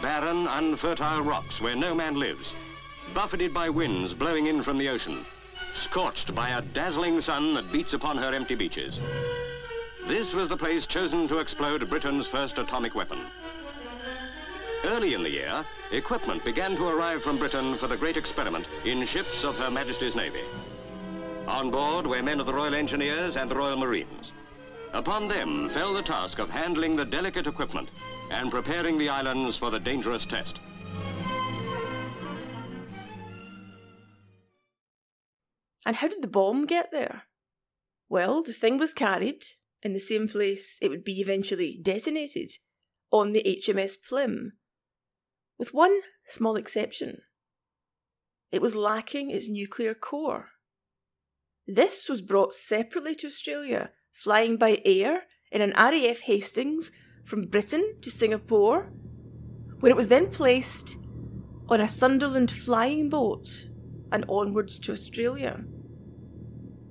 Barren, 0.00 0.46
unfertile 0.46 1.20
rocks 1.20 1.60
where 1.60 1.76
no 1.76 1.94
man 1.94 2.18
lives, 2.18 2.54
buffeted 3.14 3.52
by 3.52 3.68
winds 3.68 4.14
blowing 4.14 4.46
in 4.46 4.62
from 4.62 4.78
the 4.78 4.88
ocean, 4.88 5.24
scorched 5.74 6.34
by 6.34 6.50
a 6.50 6.62
dazzling 6.62 7.20
sun 7.20 7.54
that 7.54 7.72
beats 7.72 7.92
upon 7.92 8.16
her 8.16 8.34
empty 8.34 8.54
beaches. 8.54 9.00
This 10.06 10.34
was 10.34 10.48
the 10.48 10.56
place 10.56 10.86
chosen 10.86 11.28
to 11.28 11.38
explode 11.38 11.88
Britain's 11.88 12.26
first 12.26 12.58
atomic 12.58 12.94
weapon. 12.94 13.20
Early 14.84 15.14
in 15.14 15.22
the 15.22 15.30
year, 15.30 15.64
equipment 15.92 16.44
began 16.44 16.74
to 16.76 16.88
arrive 16.88 17.22
from 17.22 17.38
Britain 17.38 17.76
for 17.76 17.86
the 17.86 17.96
great 17.96 18.16
experiment 18.16 18.66
in 18.84 19.06
ships 19.06 19.44
of 19.44 19.56
Her 19.56 19.70
Majesty's 19.70 20.16
Navy. 20.16 20.42
On 21.46 21.70
board 21.70 22.06
were 22.06 22.22
men 22.22 22.40
of 22.40 22.46
the 22.46 22.54
Royal 22.54 22.74
Engineers 22.74 23.36
and 23.36 23.50
the 23.50 23.56
Royal 23.56 23.76
Marines. 23.76 24.32
Upon 24.92 25.28
them 25.28 25.70
fell 25.70 25.94
the 25.94 26.02
task 26.02 26.38
of 26.38 26.50
handling 26.50 26.96
the 26.96 27.04
delicate 27.04 27.46
equipment 27.46 27.90
and 28.30 28.50
preparing 28.50 28.98
the 28.98 29.08
islands 29.08 29.56
for 29.56 29.70
the 29.70 29.80
dangerous 29.80 30.26
test. 30.26 30.60
And 35.84 35.96
how 35.96 36.08
did 36.08 36.22
the 36.22 36.28
bomb 36.28 36.66
get 36.66 36.90
there? 36.92 37.24
Well, 38.08 38.42
the 38.42 38.52
thing 38.52 38.78
was 38.78 38.92
carried 38.92 39.44
in 39.82 39.94
the 39.94 40.00
same 40.00 40.28
place 40.28 40.78
it 40.80 40.88
would 40.88 41.04
be 41.04 41.20
eventually 41.20 41.78
detonated 41.82 42.52
on 43.10 43.32
the 43.32 43.42
HMS 43.42 43.96
Plym, 44.02 44.52
with 45.58 45.74
one 45.74 45.98
small 46.26 46.56
exception. 46.56 47.22
It 48.50 48.62
was 48.62 48.74
lacking 48.74 49.30
its 49.30 49.48
nuclear 49.48 49.94
core. 49.94 50.50
This 51.66 52.08
was 52.08 52.22
brought 52.22 52.54
separately 52.54 53.14
to 53.16 53.26
Australia, 53.26 53.90
flying 54.10 54.56
by 54.56 54.80
air 54.84 55.22
in 55.50 55.62
an 55.62 55.72
RAF 55.76 56.20
Hastings 56.20 56.92
from 57.24 57.46
Britain 57.46 57.96
to 58.02 58.10
Singapore, 58.10 58.92
where 59.80 59.90
it 59.90 59.96
was 59.96 60.08
then 60.08 60.28
placed 60.28 60.96
on 61.68 61.80
a 61.80 61.88
Sunderland 61.88 62.50
flying 62.50 63.08
boat 63.08 63.66
and 64.12 64.24
onwards 64.28 64.78
to 64.80 64.92
Australia. 64.92 65.64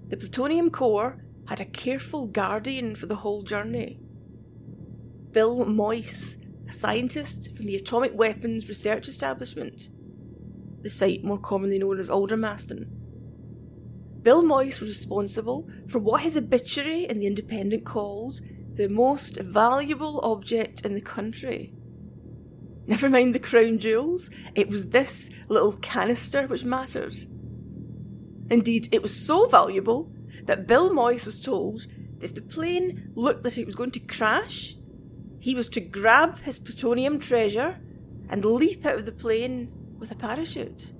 The 0.08 0.18
plutonium 0.18 0.70
core 0.72 1.24
had 1.48 1.62
a 1.62 1.66
careful 1.66 2.28
guardian 2.28 2.96
for 2.96 3.06
the 3.06 3.16
whole 3.16 3.44
journey. 3.44 4.00
Bill 5.32 5.66
Moyse, 5.66 6.38
a 6.68 6.74
scientist 6.74 7.56
from 7.56 7.66
the 7.66 7.76
Atomic 7.78 8.12
Weapons 8.14 8.68
Research 8.68 9.08
Establishment, 9.08 9.90
the 10.82 10.90
site 10.90 11.24
more 11.24 11.40
commonly 11.40 11.80
known 11.80 12.00
as 12.00 12.10
Aldermaston. 12.10 12.88
Bill 14.22 14.44
Moyse 14.44 14.80
was 14.80 14.90
responsible 14.90 15.70
for 15.88 16.00
what 16.00 16.22
his 16.22 16.36
obituary 16.36 17.06
in 17.06 17.20
The 17.20 17.28
Independent 17.28 17.86
called 17.86 18.42
the 18.74 18.88
most 18.88 19.40
valuable 19.40 20.20
object 20.24 20.82
in 20.82 20.94
the 20.94 21.02
country. 21.02 21.74
Never 22.92 23.08
mind 23.08 23.34
the 23.34 23.40
crown 23.40 23.80
jewels, 23.80 24.30
it 24.54 24.68
was 24.68 24.90
this 24.90 25.30
little 25.48 25.78
canister 25.78 26.46
which 26.46 26.66
mattered. 26.66 27.16
Indeed, 28.50 28.90
it 28.92 29.02
was 29.02 29.16
so 29.16 29.48
valuable 29.48 30.12
that 30.44 30.68
Bill 30.68 30.90
Moyse 30.90 31.26
was 31.26 31.42
told 31.42 31.88
that 32.18 32.26
if 32.26 32.36
the 32.36 32.42
plane 32.42 33.10
looked 33.16 33.44
that 33.44 33.58
it 33.58 33.66
was 33.66 33.76
going 33.76 33.92
to 33.92 34.02
crash, 34.02 34.76
he 35.40 35.56
was 35.56 35.70
to 35.70 35.80
grab 35.80 36.42
his 36.42 36.60
plutonium 36.60 37.18
treasure 37.18 37.80
and 38.28 38.44
leap 38.44 38.86
out 38.86 38.96
of 38.96 39.06
the 39.06 39.14
plane 39.14 39.72
with 39.98 40.12
a 40.12 40.16
parachute. 40.16 40.92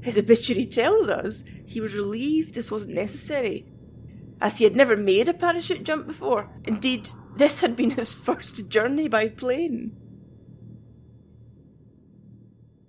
His 0.00 0.16
obituary 0.16 0.64
tells 0.64 1.10
us 1.10 1.44
he 1.66 1.82
was 1.82 1.94
relieved 1.94 2.54
this 2.54 2.70
wasn't 2.70 2.94
necessary, 2.94 3.66
as 4.40 4.56
he 4.56 4.64
had 4.64 4.74
never 4.74 4.96
made 4.96 5.28
a 5.28 5.34
parachute 5.34 5.84
jump 5.84 6.06
before. 6.06 6.48
Indeed, 6.64 7.10
this 7.36 7.60
had 7.60 7.76
been 7.76 7.90
his 7.90 8.14
first 8.26 8.70
journey 8.70 9.06
by 9.06 9.28
plane. 9.28 9.94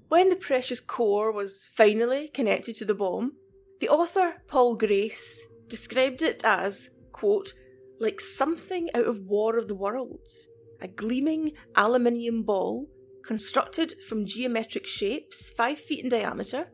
When 0.10 0.30
the 0.30 0.38
precious 0.38 0.80
core 0.80 1.34
was 1.34 1.70
finally 1.76 2.30
connected 2.30 2.78
to 2.78 2.86
the 2.86 2.96
bomb, 2.96 3.34
the 3.82 3.90
author, 3.90 4.42
Paul 4.48 4.76
Grace, 4.78 5.46
described 5.68 6.22
it 6.22 6.44
as, 6.46 6.92
quote, 7.12 7.54
like 8.00 8.22
something 8.22 8.90
out 8.94 9.06
of 9.06 9.26
War 9.26 9.58
of 9.58 9.68
the 9.68 9.76
Worlds, 9.76 10.48
a 10.82 10.88
gleaming 10.88 11.52
aluminium 11.76 12.44
ball 12.44 12.88
constructed 13.26 13.96
from 14.08 14.26
geometric 14.26 14.88
shapes 14.88 15.50
five 15.50 15.78
feet 15.78 16.06
in 16.06 16.10
diameter, 16.10 16.68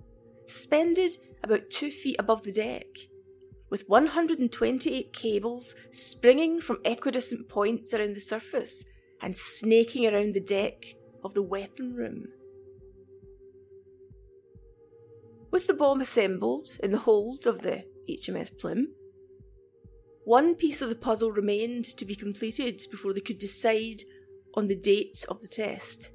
suspended 0.45 1.17
about 1.43 1.71
two 1.71 1.89
feet 1.89 2.17
above 2.19 2.43
the 2.43 2.53
deck, 2.53 2.85
with 3.71 3.87
128 3.87 5.11
cables 5.11 5.75
springing 5.89 6.61
from 6.61 6.77
equidistant 6.85 7.49
points 7.49 7.95
around 7.95 8.15
the 8.15 8.21
surface 8.21 8.85
and 9.21 9.35
snaking 9.35 10.05
around 10.05 10.35
the 10.35 10.39
deck 10.39 10.93
of 11.23 11.33
the 11.33 11.41
weapon 11.41 11.95
room. 11.95 12.27
With 15.53 15.67
the 15.67 15.75
bomb 15.75 16.01
assembled 16.01 16.79
in 16.81 16.91
the 16.91 16.97
hold 16.97 17.45
of 17.45 17.61
the 17.61 17.85
HMS 18.09 18.57
Plym, 18.57 18.87
one 20.23 20.55
piece 20.55 20.81
of 20.81 20.89
the 20.89 20.95
puzzle 20.95 21.31
remained 21.31 21.85
to 21.97 22.05
be 22.05 22.15
completed 22.15 22.81
before 22.89 23.13
they 23.13 23.19
could 23.19 23.37
decide 23.37 24.01
on 24.55 24.65
the 24.65 24.75
date 24.75 25.23
of 25.29 25.41
the 25.41 25.47
test, 25.47 26.09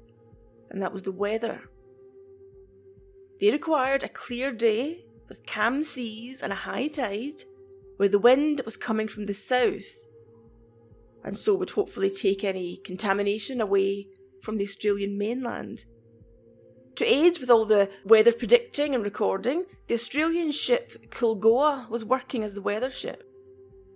and 0.69 0.81
that 0.81 0.91
was 0.91 1.03
the 1.03 1.13
weather. 1.13 1.61
They 3.39 3.49
required 3.49 4.03
a 4.03 4.09
clear 4.09 4.51
day 4.51 5.05
with 5.29 5.47
calm 5.47 5.83
seas 5.83 6.41
and 6.41 6.51
a 6.51 6.57
high 6.67 6.89
tide, 6.89 7.45
where 7.95 8.09
the 8.09 8.19
wind 8.19 8.61
was 8.65 8.75
coming 8.75 9.07
from 9.07 9.25
the 9.25 9.33
south, 9.33 10.03
and 11.23 11.37
so 11.37 11.55
would 11.55 11.69
hopefully 11.69 12.09
take 12.09 12.43
any 12.43 12.75
contamination 12.83 13.61
away 13.61 14.09
from 14.41 14.57
the 14.57 14.65
Australian 14.65 15.17
mainland. 15.17 15.85
To 16.95 17.05
aid 17.05 17.39
with 17.39 17.49
all 17.49 17.65
the 17.65 17.89
weather 18.03 18.31
predicting 18.31 18.93
and 18.93 19.03
recording, 19.03 19.65
the 19.87 19.93
Australian 19.93 20.51
ship 20.51 21.09
Kulgoa 21.09 21.89
was 21.89 22.03
working 22.03 22.43
as 22.43 22.53
the 22.53 22.61
weather 22.61 22.89
ship. 22.89 23.23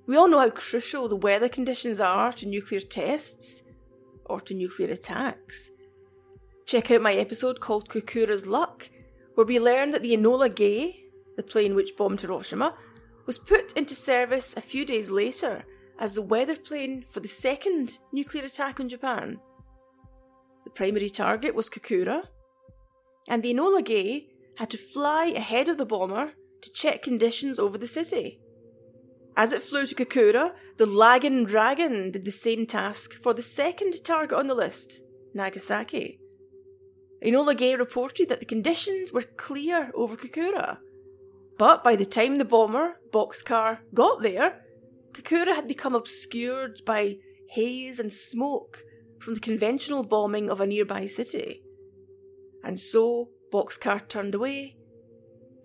We 0.05 0.15
all 0.15 0.27
know 0.27 0.39
how 0.39 0.49
crucial 0.49 1.07
the 1.07 1.15
weather 1.15 1.49
conditions 1.49 1.99
are 1.99 2.31
to 2.33 2.47
nuclear 2.47 2.81
tests 2.81 3.63
or 4.25 4.39
to 4.41 4.53
nuclear 4.53 4.89
attacks. 4.89 5.71
Check 6.65 6.91
out 6.91 7.01
my 7.01 7.13
episode 7.13 7.59
called 7.59 7.89
Kokura's 7.89 8.47
Luck, 8.47 8.89
where 9.35 9.45
we 9.45 9.59
learned 9.59 9.93
that 9.93 10.01
the 10.01 10.15
Enola 10.15 10.53
Gay, 10.53 11.03
the 11.35 11.43
plane 11.43 11.75
which 11.75 11.97
bombed 11.97 12.21
Hiroshima, 12.21 12.75
was 13.25 13.37
put 13.37 13.73
into 13.73 13.95
service 13.95 14.55
a 14.55 14.61
few 14.61 14.85
days 14.85 15.09
later 15.09 15.63
as 15.99 16.15
the 16.15 16.21
weather 16.21 16.55
plane 16.55 17.05
for 17.09 17.19
the 17.19 17.27
second 17.27 17.97
nuclear 18.11 18.43
attack 18.43 18.79
on 18.79 18.89
Japan. 18.89 19.39
The 20.63 20.69
primary 20.69 21.09
target 21.09 21.55
was 21.55 21.69
Kokura, 21.69 22.23
and 23.27 23.43
the 23.43 23.53
Enola 23.53 23.83
Gay 23.83 24.27
had 24.57 24.69
to 24.69 24.77
fly 24.77 25.25
ahead 25.25 25.69
of 25.69 25.77
the 25.77 25.85
bomber 25.85 26.33
to 26.61 26.71
check 26.71 27.03
conditions 27.03 27.59
over 27.59 27.77
the 27.77 27.87
city. 27.87 28.39
As 29.35 29.51
it 29.51 29.61
flew 29.61 29.85
to 29.87 29.95
Kokura, 29.95 30.53
the 30.77 30.85
Laggin' 30.85 31.45
Dragon 31.45 32.11
did 32.11 32.23
the 32.23 32.31
same 32.31 32.65
task 32.67 33.13
for 33.13 33.33
the 33.33 33.41
second 33.41 34.03
target 34.03 34.37
on 34.37 34.47
the 34.47 34.53
list, 34.53 35.01
Nagasaki. 35.33 36.19
Enola 37.25 37.57
Gay 37.57 37.75
reported 37.75 38.29
that 38.29 38.39
the 38.39 38.45
conditions 38.45 39.11
were 39.11 39.23
clear 39.23 39.91
over 39.95 40.15
Kokura. 40.15 40.77
But 41.57 41.83
by 41.83 41.95
the 41.95 42.05
time 42.05 42.37
the 42.37 42.45
bomber, 42.45 42.99
Boxcar, 43.11 43.79
got 43.93 44.21
there, 44.21 44.61
Kokura 45.13 45.55
had 45.55 45.67
become 45.67 45.95
obscured 45.95 46.81
by 46.85 47.17
haze 47.49 47.99
and 47.99 48.11
smoke 48.11 48.83
from 49.19 49.35
the 49.35 49.39
conventional 49.39 50.03
bombing 50.03 50.49
of 50.49 50.59
a 50.59 50.67
nearby 50.67 51.05
city. 51.05 51.62
And 52.63 52.79
so 52.79 53.29
Boxcar 53.51 54.07
turned 54.07 54.35
away, 54.35 54.77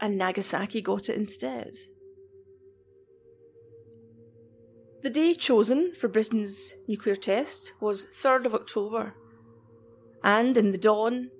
and 0.00 0.18
Nagasaki 0.18 0.80
got 0.80 1.08
it 1.08 1.16
instead. 1.16 1.72
The 5.02 5.10
day 5.10 5.34
chosen 5.34 5.94
for 5.94 6.08
Britain's 6.08 6.74
nuclear 6.88 7.14
test 7.14 7.72
was 7.80 8.06
3rd 8.06 8.46
of 8.46 8.54
October, 8.54 9.14
and 10.24 10.56
in 10.56 10.72
the 10.72 10.78
dawn, 10.78 11.30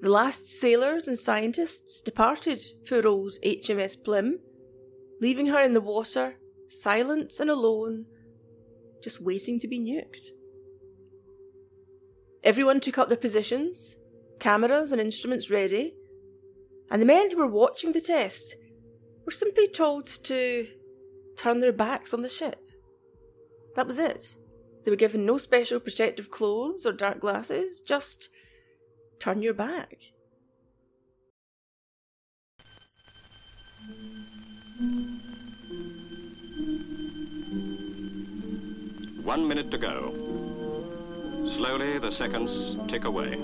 the 0.00 0.10
last 0.10 0.48
sailors 0.48 1.08
and 1.08 1.18
scientists 1.18 2.00
departed 2.00 2.62
poor 2.88 3.04
old 3.06 3.32
HMS 3.44 4.02
Plym, 4.02 4.38
leaving 5.20 5.46
her 5.46 5.60
in 5.60 5.74
the 5.74 5.80
water, 5.80 6.36
silent 6.68 7.40
and 7.40 7.50
alone, 7.50 8.06
just 9.02 9.20
waiting 9.20 9.58
to 9.58 9.66
be 9.66 9.80
nuked. 9.80 10.28
Everyone 12.44 12.78
took 12.78 12.98
up 12.98 13.08
their 13.08 13.16
positions, 13.16 13.96
cameras 14.38 14.92
and 14.92 15.00
instruments 15.00 15.50
ready, 15.50 15.94
and 16.90 17.02
the 17.02 17.06
men 17.06 17.30
who 17.30 17.38
were 17.38 17.46
watching 17.46 17.92
the 17.92 18.00
test 18.00 18.56
were 19.24 19.32
simply 19.32 19.68
told 19.68 20.06
to 20.24 20.66
turn 21.36 21.60
their 21.60 21.72
backs 21.72 22.14
on 22.14 22.22
the 22.22 22.28
ship. 22.28 22.70
That 23.74 23.86
was 23.86 23.98
it. 23.98 24.36
They 24.84 24.90
were 24.90 24.96
given 24.96 25.26
no 25.26 25.38
special 25.38 25.80
protective 25.80 26.30
clothes 26.30 26.86
or 26.86 26.92
dark 26.92 27.20
glasses, 27.20 27.80
just 27.80 28.30
turn 29.20 29.42
your 29.42 29.54
back. 29.54 30.12
One 39.22 39.46
minute 39.46 39.70
to 39.72 39.78
go. 39.78 40.14
Slowly, 41.46 41.98
the 41.98 42.10
seconds 42.10 42.78
tick 42.90 43.04
away. 43.04 43.38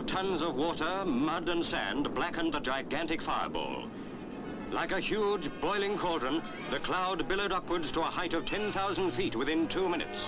Of 0.00 0.06
tons 0.06 0.40
of 0.40 0.54
water, 0.54 1.04
mud 1.04 1.50
and 1.50 1.62
sand 1.62 2.14
blackened 2.14 2.54
the 2.54 2.60
gigantic 2.60 3.20
fireball. 3.20 3.84
Like 4.70 4.92
a 4.92 4.98
huge 4.98 5.50
boiling 5.60 5.98
cauldron, 5.98 6.40
the 6.70 6.78
cloud 6.78 7.28
billowed 7.28 7.52
upwards 7.52 7.90
to 7.90 8.00
a 8.00 8.04
height 8.04 8.32
of 8.32 8.46
10,000 8.46 9.10
feet 9.10 9.36
within 9.36 9.68
two 9.68 9.90
minutes. 9.90 10.26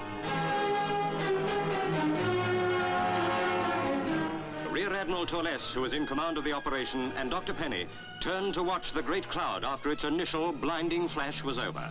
Rear 4.70 4.92
Admiral 4.92 5.24
Torlesse, 5.24 5.72
who 5.72 5.80
was 5.80 5.94
in 5.94 6.06
command 6.06 6.36
of 6.36 6.44
the 6.44 6.52
operation, 6.52 7.10
and 7.16 7.30
Dr. 7.30 7.54
Penney 7.54 7.86
turned 8.20 8.52
to 8.52 8.62
watch 8.62 8.92
the 8.92 9.00
great 9.00 9.26
cloud 9.30 9.64
after 9.64 9.90
its 9.90 10.04
initial 10.04 10.52
blinding 10.52 11.08
flash 11.08 11.42
was 11.42 11.58
over. 11.58 11.90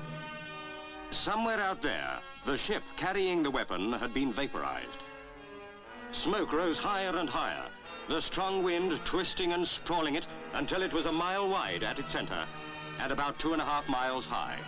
Somewhere 1.09 1.59
out 1.59 1.81
there, 1.81 2.19
the 2.45 2.59
ship 2.59 2.83
carrying 2.95 3.41
the 3.41 3.49
weapon 3.49 3.91
had 3.93 4.13
been 4.13 4.31
vaporized. 4.31 4.99
Smoke 6.11 6.51
rose 6.51 6.77
higher 6.77 7.15
and 7.17 7.29
higher, 7.29 7.70
the 8.07 8.21
strong 8.21 8.63
wind 8.63 8.99
twisting 9.05 9.53
and 9.53 9.67
sprawling 9.67 10.15
it 10.15 10.27
until 10.53 10.81
it 10.81 10.93
was 10.93 11.05
a 11.05 11.11
mile 11.11 11.47
wide 11.47 11.83
at 11.83 11.99
its 11.99 12.11
center 12.11 12.45
and 12.99 13.11
about 13.11 13.39
two 13.39 13.53
and 13.53 13.61
a 13.61 13.65
half 13.65 13.87
miles 13.87 14.25
high. 14.25 14.59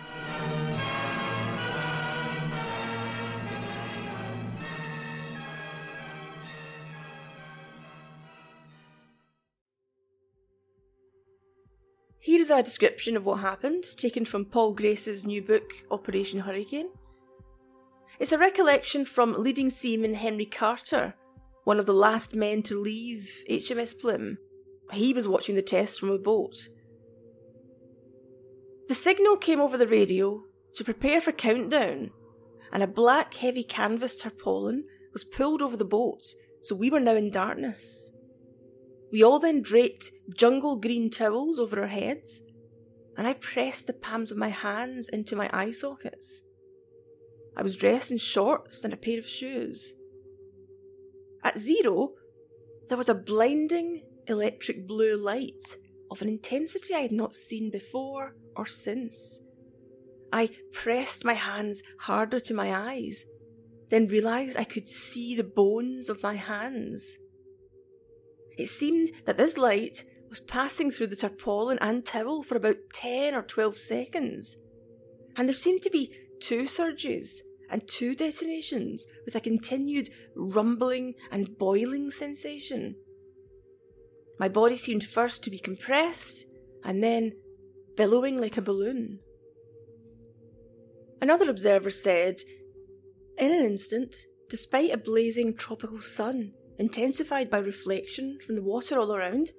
Here 12.18 12.40
is 12.40 12.50
a 12.50 12.62
description 12.62 13.18
of 13.18 13.26
what 13.26 13.40
happened, 13.40 13.84
taken 13.98 14.24
from 14.24 14.46
Paul 14.46 14.72
Grace's 14.72 15.26
new 15.26 15.42
book, 15.42 15.70
Operation 15.90 16.40
Hurricane. 16.40 16.88
It's 18.18 18.32
a 18.32 18.38
recollection 18.38 19.04
from 19.04 19.34
leading 19.34 19.68
seaman 19.68 20.14
Henry 20.14 20.46
Carter, 20.46 21.14
one 21.64 21.78
of 21.78 21.86
the 21.86 21.94
last 21.94 22.34
men 22.34 22.62
to 22.62 22.78
leave 22.78 23.42
HMS 23.50 23.98
Plym. 23.98 24.38
He 24.92 25.12
was 25.12 25.26
watching 25.26 25.54
the 25.54 25.62
test 25.62 25.98
from 25.98 26.10
a 26.10 26.18
boat. 26.18 26.68
The 28.86 28.94
signal 28.94 29.36
came 29.36 29.60
over 29.60 29.78
the 29.78 29.86
radio 29.86 30.44
to 30.74 30.84
prepare 30.84 31.20
for 31.20 31.32
countdown, 31.32 32.10
and 32.70 32.82
a 32.82 32.86
black 32.86 33.34
heavy 33.34 33.64
canvas 33.64 34.18
tarpaulin 34.18 34.84
was 35.12 35.24
pulled 35.24 35.62
over 35.62 35.76
the 35.76 35.84
boat, 35.84 36.22
so 36.60 36.74
we 36.74 36.90
were 36.90 37.00
now 37.00 37.14
in 37.14 37.30
darkness. 37.30 38.10
We 39.10 39.22
all 39.22 39.38
then 39.38 39.62
draped 39.62 40.10
jungle 40.34 40.76
green 40.76 41.08
towels 41.08 41.58
over 41.58 41.80
our 41.80 41.86
heads, 41.86 42.42
and 43.16 43.26
I 43.26 43.34
pressed 43.34 43.86
the 43.86 43.92
palms 43.92 44.30
of 44.30 44.36
my 44.36 44.48
hands 44.48 45.08
into 45.08 45.36
my 45.36 45.48
eye 45.52 45.70
sockets. 45.70 46.42
I 47.56 47.62
was 47.62 47.76
dressed 47.76 48.10
in 48.10 48.18
shorts 48.18 48.84
and 48.84 48.92
a 48.92 48.96
pair 48.96 49.18
of 49.18 49.28
shoes. 49.28 49.94
At 51.44 51.58
zero, 51.58 52.14
there 52.88 52.96
was 52.96 53.10
a 53.10 53.14
blinding 53.14 54.02
electric 54.26 54.86
blue 54.86 55.16
light 55.16 55.76
of 56.10 56.22
an 56.22 56.28
intensity 56.28 56.94
I 56.94 57.00
had 57.00 57.12
not 57.12 57.34
seen 57.34 57.70
before 57.70 58.34
or 58.56 58.64
since. 58.64 59.42
I 60.32 60.50
pressed 60.72 61.24
my 61.24 61.34
hands 61.34 61.82
harder 62.00 62.40
to 62.40 62.54
my 62.54 62.74
eyes, 62.74 63.26
then 63.90 64.08
realised 64.08 64.56
I 64.58 64.64
could 64.64 64.88
see 64.88 65.36
the 65.36 65.44
bones 65.44 66.08
of 66.08 66.22
my 66.22 66.34
hands. 66.34 67.18
It 68.56 68.66
seemed 68.66 69.10
that 69.26 69.36
this 69.36 69.58
light 69.58 70.04
was 70.30 70.40
passing 70.40 70.90
through 70.90 71.08
the 71.08 71.16
tarpaulin 71.16 71.78
and 71.80 72.04
towel 72.04 72.42
for 72.42 72.56
about 72.56 72.76
10 72.94 73.34
or 73.34 73.42
12 73.42 73.76
seconds, 73.76 74.56
and 75.36 75.46
there 75.46 75.54
seemed 75.54 75.82
to 75.82 75.90
be 75.90 76.12
two 76.40 76.66
surges 76.66 77.42
and 77.70 77.86
two 77.88 78.14
detonations 78.14 79.06
with 79.24 79.34
a 79.34 79.40
continued 79.40 80.10
rumbling 80.36 81.14
and 81.30 81.56
boiling 81.58 82.10
sensation. 82.10 82.96
My 84.38 84.48
body 84.48 84.74
seemed 84.74 85.04
first 85.04 85.42
to 85.44 85.50
be 85.50 85.58
compressed 85.58 86.44
and 86.82 87.02
then 87.02 87.32
billowing 87.96 88.40
like 88.40 88.56
a 88.56 88.62
balloon. 88.62 89.20
Another 91.22 91.48
observer 91.48 91.90
said, 91.90 92.40
In 93.38 93.52
an 93.52 93.64
instant, 93.64 94.14
despite 94.50 94.92
a 94.92 94.98
blazing 94.98 95.56
tropical 95.56 96.00
sun, 96.00 96.52
intensified 96.78 97.48
by 97.50 97.58
reflection 97.58 98.38
from 98.44 98.56
the 98.56 98.62
water 98.62 98.98
all 98.98 99.14
around, 99.14 99.52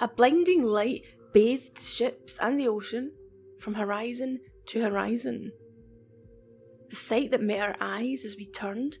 a 0.00 0.08
blinding 0.08 0.62
light 0.62 1.02
bathed 1.32 1.80
ships 1.80 2.38
and 2.40 2.58
the 2.58 2.68
ocean 2.68 3.12
from 3.58 3.74
horizon 3.74 4.40
to 4.66 4.82
horizon. 4.82 5.52
The 6.88 6.96
sight 6.96 7.30
that 7.30 7.42
met 7.42 7.60
our 7.60 7.76
eyes 7.80 8.24
as 8.24 8.36
we 8.36 8.46
turned 8.46 8.98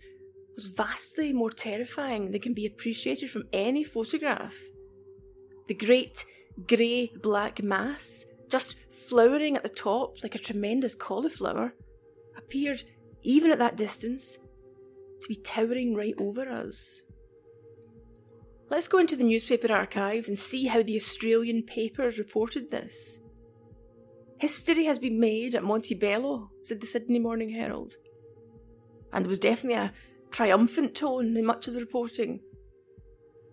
was 0.54 0.66
vastly 0.66 1.32
more 1.32 1.50
terrifying 1.50 2.30
than 2.30 2.40
can 2.40 2.52
be 2.52 2.66
appreciated 2.66 3.30
from 3.30 3.44
any 3.52 3.84
photograph. 3.84 4.56
The 5.68 5.74
great 5.74 6.24
grey 6.66 7.12
black 7.22 7.62
mass, 7.62 8.26
just 8.48 8.76
flowering 8.90 9.56
at 9.56 9.62
the 9.62 9.68
top 9.68 10.22
like 10.22 10.34
a 10.34 10.38
tremendous 10.38 10.94
cauliflower, 10.94 11.74
appeared, 12.36 12.82
even 13.22 13.50
at 13.50 13.58
that 13.58 13.76
distance, 13.76 14.38
to 15.20 15.28
be 15.28 15.36
towering 15.36 15.94
right 15.94 16.14
over 16.18 16.48
us. 16.48 17.02
Let's 18.70 18.88
go 18.88 18.98
into 18.98 19.16
the 19.16 19.24
newspaper 19.24 19.72
archives 19.72 20.28
and 20.28 20.38
see 20.38 20.66
how 20.66 20.82
the 20.82 20.96
Australian 20.96 21.62
papers 21.62 22.18
reported 22.18 22.70
this. 22.70 23.20
History 24.38 24.84
has 24.84 24.98
been 24.98 25.18
made 25.18 25.54
at 25.54 25.64
Montebello, 25.64 26.50
said 26.62 26.80
the 26.80 26.86
Sydney 26.86 27.18
Morning 27.18 27.50
Herald. 27.50 27.94
And 29.12 29.24
there 29.24 29.30
was 29.30 29.38
definitely 29.38 29.78
a 29.78 29.92
triumphant 30.30 30.94
tone 30.94 31.36
in 31.36 31.44
much 31.44 31.66
of 31.66 31.74
the 31.74 31.80
reporting. 31.80 32.40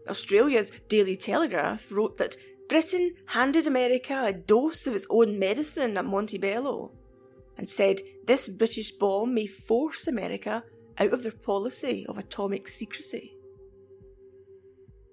Australia's 0.07 0.71
Daily 0.87 1.17
Telegraph 1.17 1.91
wrote 1.91 2.17
that 2.17 2.37
Britain 2.69 3.13
handed 3.27 3.65
America 3.65 4.21
a 4.25 4.33
dose 4.33 4.85
of 4.85 4.93
its 4.93 5.07
own 5.09 5.39
medicine 5.39 5.97
at 5.97 6.05
Montebello 6.05 6.91
and 7.57 7.67
said 7.67 8.01
this 8.25 8.47
British 8.47 8.91
bomb 8.91 9.33
may 9.33 9.47
force 9.47 10.07
America 10.07 10.63
out 10.99 11.13
of 11.13 11.23
their 11.23 11.31
policy 11.31 12.05
of 12.07 12.17
atomic 12.17 12.67
secrecy. 12.67 13.35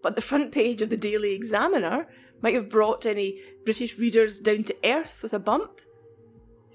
But 0.03 0.17
the 0.17 0.23
front 0.23 0.53
page 0.53 0.83
of 0.83 0.91
the 0.91 0.97
Daily 0.97 1.35
Examiner 1.35 2.09
might 2.43 2.55
have 2.55 2.69
brought 2.69 3.07
any 3.07 3.41
British 3.65 3.99
readers 3.99 4.39
down 4.39 4.65
to 4.65 4.77
earth 4.85 5.21
with 5.23 5.33
a 5.33 5.39
bump. 5.39 5.81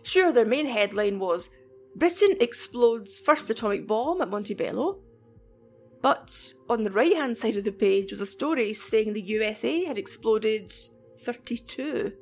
Sure, 0.01 0.32
their 0.32 0.45
main 0.45 0.65
headline 0.65 1.19
was 1.19 1.49
Britain 1.95 2.38
explodes 2.39 3.19
first 3.19 3.49
atomic 3.49 3.86
bomb 3.86 4.21
at 4.21 4.30
Montebello. 4.30 4.99
But 6.01 6.53
on 6.69 6.84
the 6.84 6.91
right 6.91 7.15
hand 7.15 7.38
side 7.38 7.58
of 7.58 7.63
the 7.63 7.71
page 7.71 8.12
was 8.12 8.21
a 8.21 8.25
story 8.25 8.71
saying 8.73 9.13
the 9.13 9.21
USA 9.21 9.84
had 9.84 9.97
exploded 9.97 10.71
32. 11.19 12.13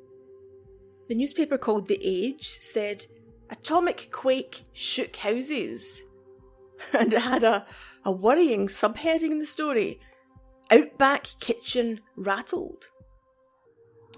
The 1.08 1.14
newspaper 1.14 1.58
called 1.58 1.86
The 1.86 2.00
Age 2.02 2.58
said, 2.60 3.06
Atomic 3.50 4.08
quake 4.10 4.64
shook 4.72 5.16
houses. 5.16 6.04
And 6.92 7.12
it 7.14 7.22
had 7.22 7.42
a, 7.42 7.64
a 8.04 8.12
worrying 8.12 8.66
subheading 8.66 9.30
in 9.30 9.38
the 9.38 9.46
story 9.46 9.98
Outback 10.70 11.28
kitchen 11.38 12.00
rattled. 12.16 12.88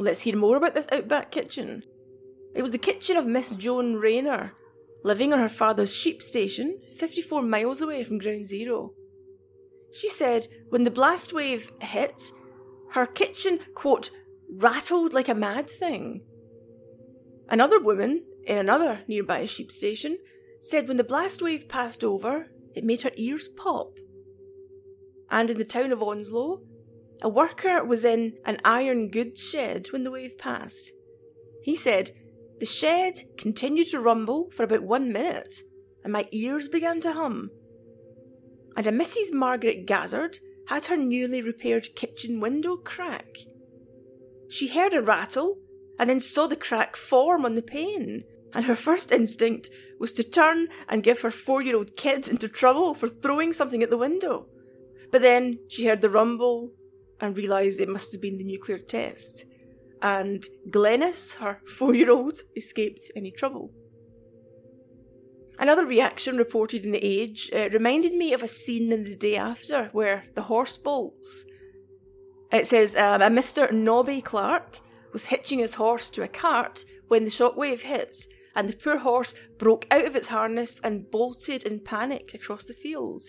Let's 0.00 0.22
hear 0.22 0.36
more 0.36 0.56
about 0.56 0.74
this 0.74 0.86
Outback 0.92 1.32
kitchen. 1.32 1.82
It 2.54 2.62
was 2.62 2.70
the 2.70 2.78
kitchen 2.78 3.16
of 3.16 3.26
Miss 3.26 3.50
Joan 3.50 3.96
Rayner, 3.96 4.52
living 5.02 5.32
on 5.32 5.40
her 5.40 5.48
father's 5.48 5.94
sheep 5.94 6.22
station, 6.22 6.78
54 6.96 7.42
miles 7.42 7.80
away 7.80 8.04
from 8.04 8.18
Ground 8.18 8.46
Zero. 8.46 8.92
She 9.92 10.08
said 10.08 10.46
when 10.68 10.84
the 10.84 10.90
blast 10.90 11.32
wave 11.32 11.72
hit, 11.80 12.30
her 12.92 13.06
kitchen, 13.06 13.58
quote, 13.74 14.10
rattled 14.48 15.12
like 15.12 15.28
a 15.28 15.34
mad 15.34 15.68
thing. 15.68 16.22
Another 17.48 17.80
woman, 17.80 18.24
in 18.44 18.56
another 18.56 19.00
nearby 19.08 19.46
sheep 19.46 19.72
station, 19.72 20.18
said 20.60 20.86
when 20.86 20.96
the 20.96 21.04
blast 21.04 21.42
wave 21.42 21.68
passed 21.68 22.04
over, 22.04 22.50
it 22.74 22.84
made 22.84 23.02
her 23.02 23.12
ears 23.16 23.48
pop. 23.48 23.98
And 25.30 25.50
in 25.50 25.58
the 25.58 25.64
town 25.64 25.90
of 25.90 26.02
Onslow, 26.02 26.62
a 27.22 27.28
worker 27.28 27.84
was 27.84 28.04
in 28.04 28.34
an 28.44 28.58
iron 28.64 29.08
goods 29.08 29.40
shed 29.40 29.88
when 29.90 30.04
the 30.04 30.10
wave 30.10 30.38
passed. 30.38 30.92
He 31.62 31.74
said 31.74 32.12
the 32.58 32.66
shed 32.66 33.20
continued 33.36 33.88
to 33.88 34.00
rumble 34.00 34.50
for 34.50 34.64
about 34.64 34.82
one 34.82 35.12
minute, 35.12 35.52
and 36.04 36.12
my 36.12 36.28
ears 36.32 36.68
began 36.68 37.00
to 37.00 37.12
hum. 37.12 37.50
And 38.76 38.86
a 38.86 38.92
Mrs. 38.92 39.32
Margaret 39.32 39.86
Gazzard 39.86 40.38
had 40.66 40.86
her 40.86 40.96
newly 40.96 41.42
repaired 41.42 41.94
kitchen 41.96 42.40
window 42.40 42.76
crack. 42.76 43.38
She 44.48 44.68
heard 44.68 44.94
a 44.94 45.02
rattle 45.02 45.58
and 45.98 46.08
then 46.08 46.20
saw 46.20 46.46
the 46.46 46.56
crack 46.56 46.96
form 46.96 47.44
on 47.44 47.54
the 47.54 47.62
pane, 47.62 48.22
and 48.52 48.64
her 48.64 48.76
first 48.76 49.12
instinct 49.12 49.70
was 49.98 50.12
to 50.14 50.22
turn 50.22 50.68
and 50.88 51.02
give 51.02 51.20
her 51.22 51.30
four 51.30 51.62
year 51.62 51.76
old 51.76 51.96
kid 51.96 52.28
into 52.28 52.48
trouble 52.48 52.94
for 52.94 53.08
throwing 53.08 53.52
something 53.52 53.82
at 53.82 53.90
the 53.90 53.98
window. 53.98 54.46
But 55.10 55.22
then 55.22 55.58
she 55.68 55.86
heard 55.86 56.00
the 56.00 56.10
rumble 56.10 56.72
and 57.20 57.36
realised 57.36 57.80
it 57.80 57.88
must 57.88 58.12
have 58.12 58.20
been 58.20 58.38
the 58.38 58.44
nuclear 58.44 58.78
test 58.78 59.44
and 60.02 60.46
Glenys, 60.70 61.34
her 61.34 61.60
four 61.66 61.94
year 61.94 62.10
old, 62.10 62.40
escaped 62.56 63.10
any 63.16 63.30
trouble. 63.30 63.70
Another 65.58 65.84
reaction 65.84 66.36
reported 66.36 66.84
in 66.84 66.92
The 66.92 67.04
Age 67.04 67.50
uh, 67.52 67.68
reminded 67.70 68.14
me 68.14 68.32
of 68.32 68.42
a 68.42 68.48
scene 68.48 68.92
in 68.92 69.02
the 69.02 69.16
day 69.16 69.36
after 69.36 69.86
where 69.92 70.24
the 70.34 70.42
horse 70.42 70.76
bolts. 70.76 71.44
It 72.52 72.66
says 72.66 72.94
um, 72.94 73.22
a 73.22 73.26
Mr. 73.28 73.72
Nobby 73.72 74.20
Clark 74.20 74.78
was 75.12 75.26
hitching 75.26 75.58
his 75.58 75.74
horse 75.74 76.10
to 76.10 76.22
a 76.22 76.28
cart 76.28 76.84
when 77.08 77.24
the 77.24 77.30
shockwave 77.30 77.82
hit, 77.82 78.16
and 78.54 78.68
the 78.68 78.76
poor 78.76 78.98
horse 78.98 79.34
broke 79.58 79.86
out 79.90 80.04
of 80.04 80.14
its 80.14 80.28
harness 80.28 80.80
and 80.80 81.10
bolted 81.10 81.64
in 81.64 81.80
panic 81.80 82.34
across 82.34 82.64
the 82.64 82.72
field. 82.72 83.24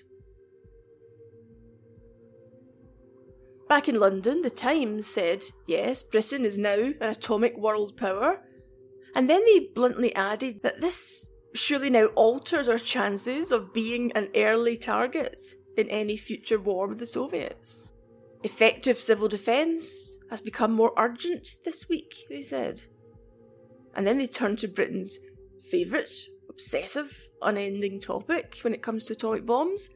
Back 3.70 3.88
in 3.88 4.00
London, 4.00 4.42
the 4.42 4.50
Times 4.50 5.06
said, 5.06 5.46
yes, 5.68 6.02
Britain 6.02 6.44
is 6.44 6.58
now 6.58 6.74
an 6.74 7.10
atomic 7.10 7.56
world 7.56 7.96
power. 7.96 8.42
And 9.14 9.30
then 9.30 9.46
they 9.46 9.70
bluntly 9.76 10.14
added 10.16 10.64
that 10.64 10.82
this 10.82 11.32
surely 11.54 11.92
now 11.92 12.08
alters 12.08 12.68
our 12.68 12.80
chances 12.80 13.52
of 13.52 13.72
being 13.72 14.12
an 14.14 14.30
early 14.36 14.76
target 14.76 15.40
in 15.78 15.88
any 15.90 16.18
future 16.18 16.60
war 16.60 16.88
with 16.88 16.98
the 16.98 17.06
Soviets. 17.06 17.94
Effective 18.44 18.98
civil 18.98 19.28
defence 19.28 20.18
has 20.32 20.42
become 20.42 20.72
more 20.72 20.94
urgent 20.98 21.48
this 21.64 21.88
week, 21.88 22.16
they 22.28 22.42
said. 22.42 22.82
And 23.96 24.06
then 24.06 24.18
they 24.18 24.28
turned 24.28 24.58
to 24.60 24.68
Britain's 24.68 25.20
favourite, 25.70 26.12
obsessive, 26.50 27.30
unending 27.44 28.00
topic 28.00 28.58
when 28.64 28.74
it 28.74 28.82
comes 28.82 29.06
to 29.06 29.14
atomic 29.14 29.46
bombs 29.46 29.92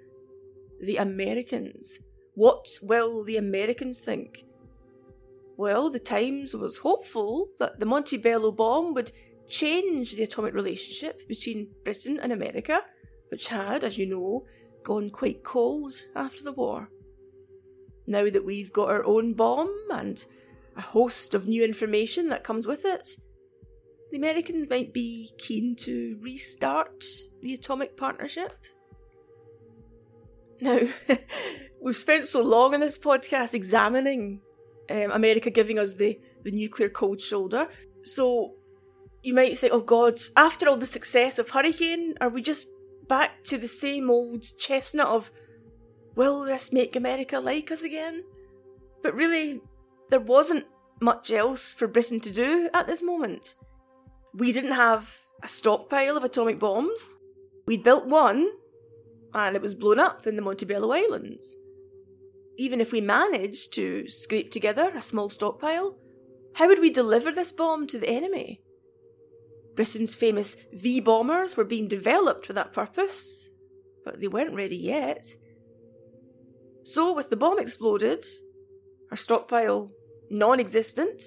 the 0.80 0.98
Americans. 0.98 2.00
What 2.36 2.67
will 2.82 3.24
the 3.24 3.38
Americans 3.38 4.00
think? 4.00 4.46
Well, 5.56 5.89
the 5.89 6.00
Times 6.00 6.56
was 6.56 6.78
hopeful 6.78 7.50
that 7.60 7.80
the 7.80 7.86
Montebello 7.86 8.52
bomb 8.52 8.93
would 8.96 9.12
change 9.48 10.15
the 10.15 10.24
atomic 10.24 10.54
relationship 10.54 11.28
between 11.28 11.69
Britain 11.84 12.19
and 12.19 12.32
America, 12.32 12.82
which 13.30 13.48
had, 13.48 13.84
as 13.84 13.98
you 13.98 14.08
know, 14.08 14.46
gone 14.84 15.10
quite 15.10 15.43
cold 15.43 15.93
after 16.15 16.43
the 16.43 16.54
war. 16.54 16.89
Now 18.08 18.30
that 18.30 18.46
we've 18.46 18.74
got 18.74 18.89
our 18.89 19.06
own 19.06 19.34
bomb 19.34 19.74
and 19.91 20.26
a 20.76 20.82
host 20.82 21.36
of 21.36 21.48
new 21.48 21.63
information 21.63 22.30
that 22.30 22.43
comes 22.43 22.65
with 22.65 22.84
it, 22.84 23.15
the 24.12 24.17
Americans 24.17 24.69
might 24.69 24.93
be 24.93 25.32
keen 25.38 25.76
to 25.78 26.17
restart 26.22 27.06
the 27.41 27.54
atomic 27.54 27.96
partnership. 27.96 28.58
Now, 30.63 30.80
we've 31.82 31.97
spent 31.97 32.26
so 32.26 32.41
long 32.41 32.73
in 32.73 32.80
this 32.80 32.97
podcast 32.97 33.54
examining 33.54 34.39
um, 34.89 35.12
America 35.12 35.49
giving 35.49 35.78
us 35.78 35.95
the, 35.95 36.17
the 36.43 36.52
nuclear 36.52 36.88
cold 36.88 37.19
shoulder. 37.19 37.67
So 38.04 38.56
you 39.21 39.34
might 39.34 39.60
think, 39.60 39.73
oh 39.73 39.82
God, 39.82 40.21
after 40.38 40.69
all 40.69 40.78
the 40.78 40.86
success 40.86 41.38
of 41.38 41.49
Hurricane, 41.49 42.13
are 42.21 42.30
we 42.30 42.41
just 42.41 42.67
back 43.10 43.43
to 43.43 43.58
the 43.58 43.67
same 43.67 44.10
old 44.10 44.45
chestnut 44.58 45.08
of, 45.08 45.34
will 46.15 46.45
this 46.45 46.71
make 46.71 46.95
America 46.95 47.41
like 47.41 47.69
us 47.69 47.84
again? 47.84 48.23
But 49.02 49.15
really, 49.15 49.60
there 50.12 50.21
wasn't 50.21 50.65
much 51.02 51.30
else 51.30 51.73
for 51.73 51.89
Britain 51.89 52.21
to 52.21 52.32
do 52.32 52.69
at 52.73 52.88
this 52.88 53.04
moment. 53.04 53.56
We 54.34 54.54
didn't 54.54 54.71
have 54.71 55.13
a 55.43 55.47
stockpile 55.49 56.15
of 56.15 56.23
atomic 56.23 56.58
bombs. 56.58 57.17
We'd 57.65 57.84
built 57.84 58.08
one, 58.08 58.47
and 59.34 59.56
it 59.56 59.62
was 59.62 59.76
blown 59.76 60.00
up 60.00 60.28
in 60.28 60.36
the 60.36 60.41
Montebello 60.41 60.91
Islands. 60.91 61.56
Even 62.58 62.80
if 62.80 62.91
we 62.91 63.02
managed 63.02 63.74
to 63.74 64.08
scrape 64.08 64.52
together 64.52 64.91
a 64.93 65.02
small 65.02 65.30
stockpile, 65.30 65.98
how 66.56 66.67
would 66.67 66.80
we 66.80 66.91
deliver 66.91 67.32
this 67.32 67.52
bomb 67.52 67.88
to 67.88 67.98
the 67.98 68.10
enemy? 68.10 68.62
Britain's 69.76 70.13
famous 70.13 70.56
V 70.72 71.00
bombers 71.00 71.58
were 71.58 71.63
being 71.63 71.88
developed 71.88 72.46
for 72.46 72.54
that 72.54 72.74
purpose, 72.74 73.50
but 74.06 74.22
they 74.22 74.28
weren't 74.28 74.54
ready 74.54 74.78
yet. 74.78 75.26
So, 76.84 77.13
with 77.13 77.30
the 77.32 77.38
bomb 77.38 77.60
exploded, 77.60 78.26
her 79.10 79.15
stockpile 79.15 79.91
non 80.30 80.60
existent, 80.60 81.24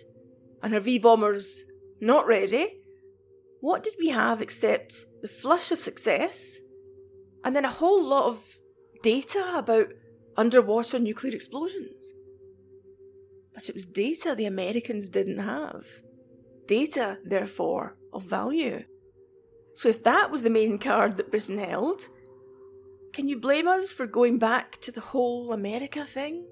and 0.62 0.72
her 0.72 0.80
V 0.80 0.98
bombers 0.98 1.62
not 2.00 2.26
ready, 2.26 2.82
what 3.60 3.82
did 3.82 3.94
we 3.98 4.08
have 4.08 4.40
except 4.40 5.06
the 5.22 5.28
flush 5.28 5.72
of 5.72 5.78
success 5.78 6.60
and 7.46 7.54
then 7.54 7.64
a 7.64 7.70
whole 7.70 8.04
lot 8.04 8.26
of 8.26 8.58
data 9.04 9.52
about 9.54 9.86
underwater 10.36 10.98
nuclear 10.98 11.32
explosions. 11.32 12.12
But 13.54 13.68
it 13.68 13.74
was 13.74 13.86
data 13.86 14.34
the 14.34 14.46
Americans 14.46 15.08
didn't 15.08 15.38
have. 15.38 15.86
Data, 16.66 17.18
therefore, 17.24 17.96
of 18.12 18.24
value. 18.24 18.82
So 19.74 19.88
if 19.88 20.02
that 20.02 20.32
was 20.32 20.42
the 20.42 20.50
main 20.50 20.78
card 20.78 21.16
that 21.16 21.30
Britain 21.30 21.58
held, 21.58 22.08
can 23.12 23.28
you 23.28 23.38
blame 23.38 23.68
us 23.68 23.92
for 23.92 24.08
going 24.08 24.38
back 24.38 24.80
to 24.80 24.90
the 24.90 25.00
whole 25.00 25.52
America 25.52 26.04
thing? 26.04 26.48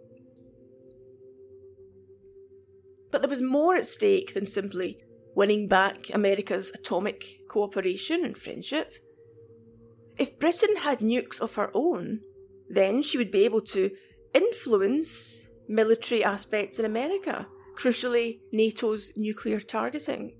But 3.11 3.21
there 3.21 3.29
was 3.29 3.43
more 3.43 3.75
at 3.75 3.87
stake 3.87 4.33
than 4.33 4.47
simply 4.47 4.99
winning 5.35 5.67
back 5.67 6.15
America's 6.15 6.71
atomic 6.73 7.41
cooperation 7.49 8.25
and 8.25 8.39
friendship. 8.39 8.95
If 10.19 10.39
Britain 10.39 10.77
had 10.77 11.01
nukes 11.01 11.41
of 11.41 11.55
her 11.55 11.71
own, 11.75 12.21
then 12.69 13.03
she 13.03 13.19
would 13.19 13.31
be 13.31 13.45
able 13.45 13.61
to 13.61 13.91
influence 14.33 15.49
military 15.69 16.23
aspects 16.23 16.79
in 16.79 16.85
America, 16.85 17.47
crucially, 17.77 18.41
NATO's 18.53 19.13
nuclear 19.17 19.61
targeting. 19.61 20.35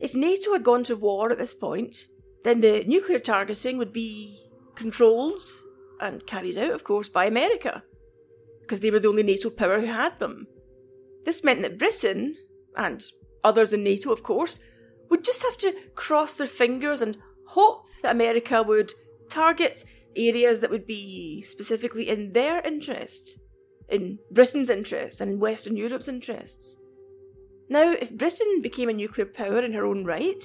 If 0.00 0.14
NATO 0.14 0.52
had 0.52 0.62
gone 0.62 0.84
to 0.84 0.96
war 0.96 1.30
at 1.30 1.38
this 1.38 1.54
point, 1.54 2.08
then 2.44 2.60
the 2.60 2.84
nuclear 2.86 3.18
targeting 3.18 3.78
would 3.78 3.92
be 3.92 4.48
controlled 4.74 5.42
and 6.00 6.24
carried 6.26 6.56
out, 6.56 6.70
of 6.70 6.84
course, 6.84 7.08
by 7.08 7.24
America, 7.24 7.82
because 8.60 8.80
they 8.80 8.90
were 8.90 9.00
the 9.00 9.08
only 9.08 9.24
NATO 9.24 9.50
power 9.50 9.80
who 9.80 9.86
had 9.86 10.18
them. 10.20 10.46
This 11.24 11.42
meant 11.42 11.62
that 11.62 11.78
Britain, 11.78 12.36
and 12.76 13.04
others 13.42 13.72
in 13.72 13.82
NATO, 13.82 14.12
of 14.12 14.22
course, 14.22 14.60
would 15.10 15.24
just 15.24 15.42
have 15.42 15.56
to 15.58 15.74
cross 15.94 16.36
their 16.36 16.46
fingers 16.46 17.02
and 17.02 17.18
hope 17.48 17.86
that 18.02 18.14
America 18.14 18.62
would 18.62 18.92
target 19.30 19.84
areas 20.16 20.60
that 20.60 20.70
would 20.70 20.86
be 20.86 21.40
specifically 21.42 22.08
in 22.08 22.32
their 22.32 22.60
interest, 22.60 23.38
in 23.88 24.18
Britain's 24.30 24.70
interest, 24.70 25.20
and 25.20 25.32
in 25.32 25.38
Western 25.38 25.76
Europe's 25.76 26.08
interests. 26.08 26.76
Now, 27.70 27.92
if 27.92 28.16
Britain 28.16 28.60
became 28.62 28.88
a 28.88 28.92
nuclear 28.92 29.26
power 29.26 29.60
in 29.60 29.72
her 29.72 29.86
own 29.86 30.04
right, 30.04 30.44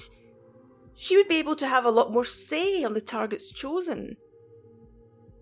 she 0.94 1.16
would 1.16 1.28
be 1.28 1.38
able 1.38 1.56
to 1.56 1.68
have 1.68 1.84
a 1.84 1.90
lot 1.90 2.12
more 2.12 2.24
say 2.24 2.84
on 2.84 2.94
the 2.94 3.00
targets 3.00 3.50
chosen. 3.52 4.16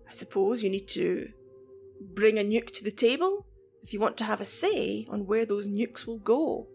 I 0.09 0.13
suppose 0.13 0.63
you 0.63 0.69
need 0.69 0.87
to 0.89 1.29
bring 2.01 2.37
a 2.37 2.43
nuke 2.43 2.71
to 2.73 2.83
the 2.83 2.91
table 2.91 3.45
if 3.83 3.93
you 3.93 3.99
want 3.99 4.17
to 4.17 4.25
have 4.25 4.41
a 4.41 4.45
say 4.45 5.05
on 5.09 5.25
where 5.25 5.45
those 5.45 5.67
nukes 5.67 6.05
will 6.05 6.19
go. 6.19 6.67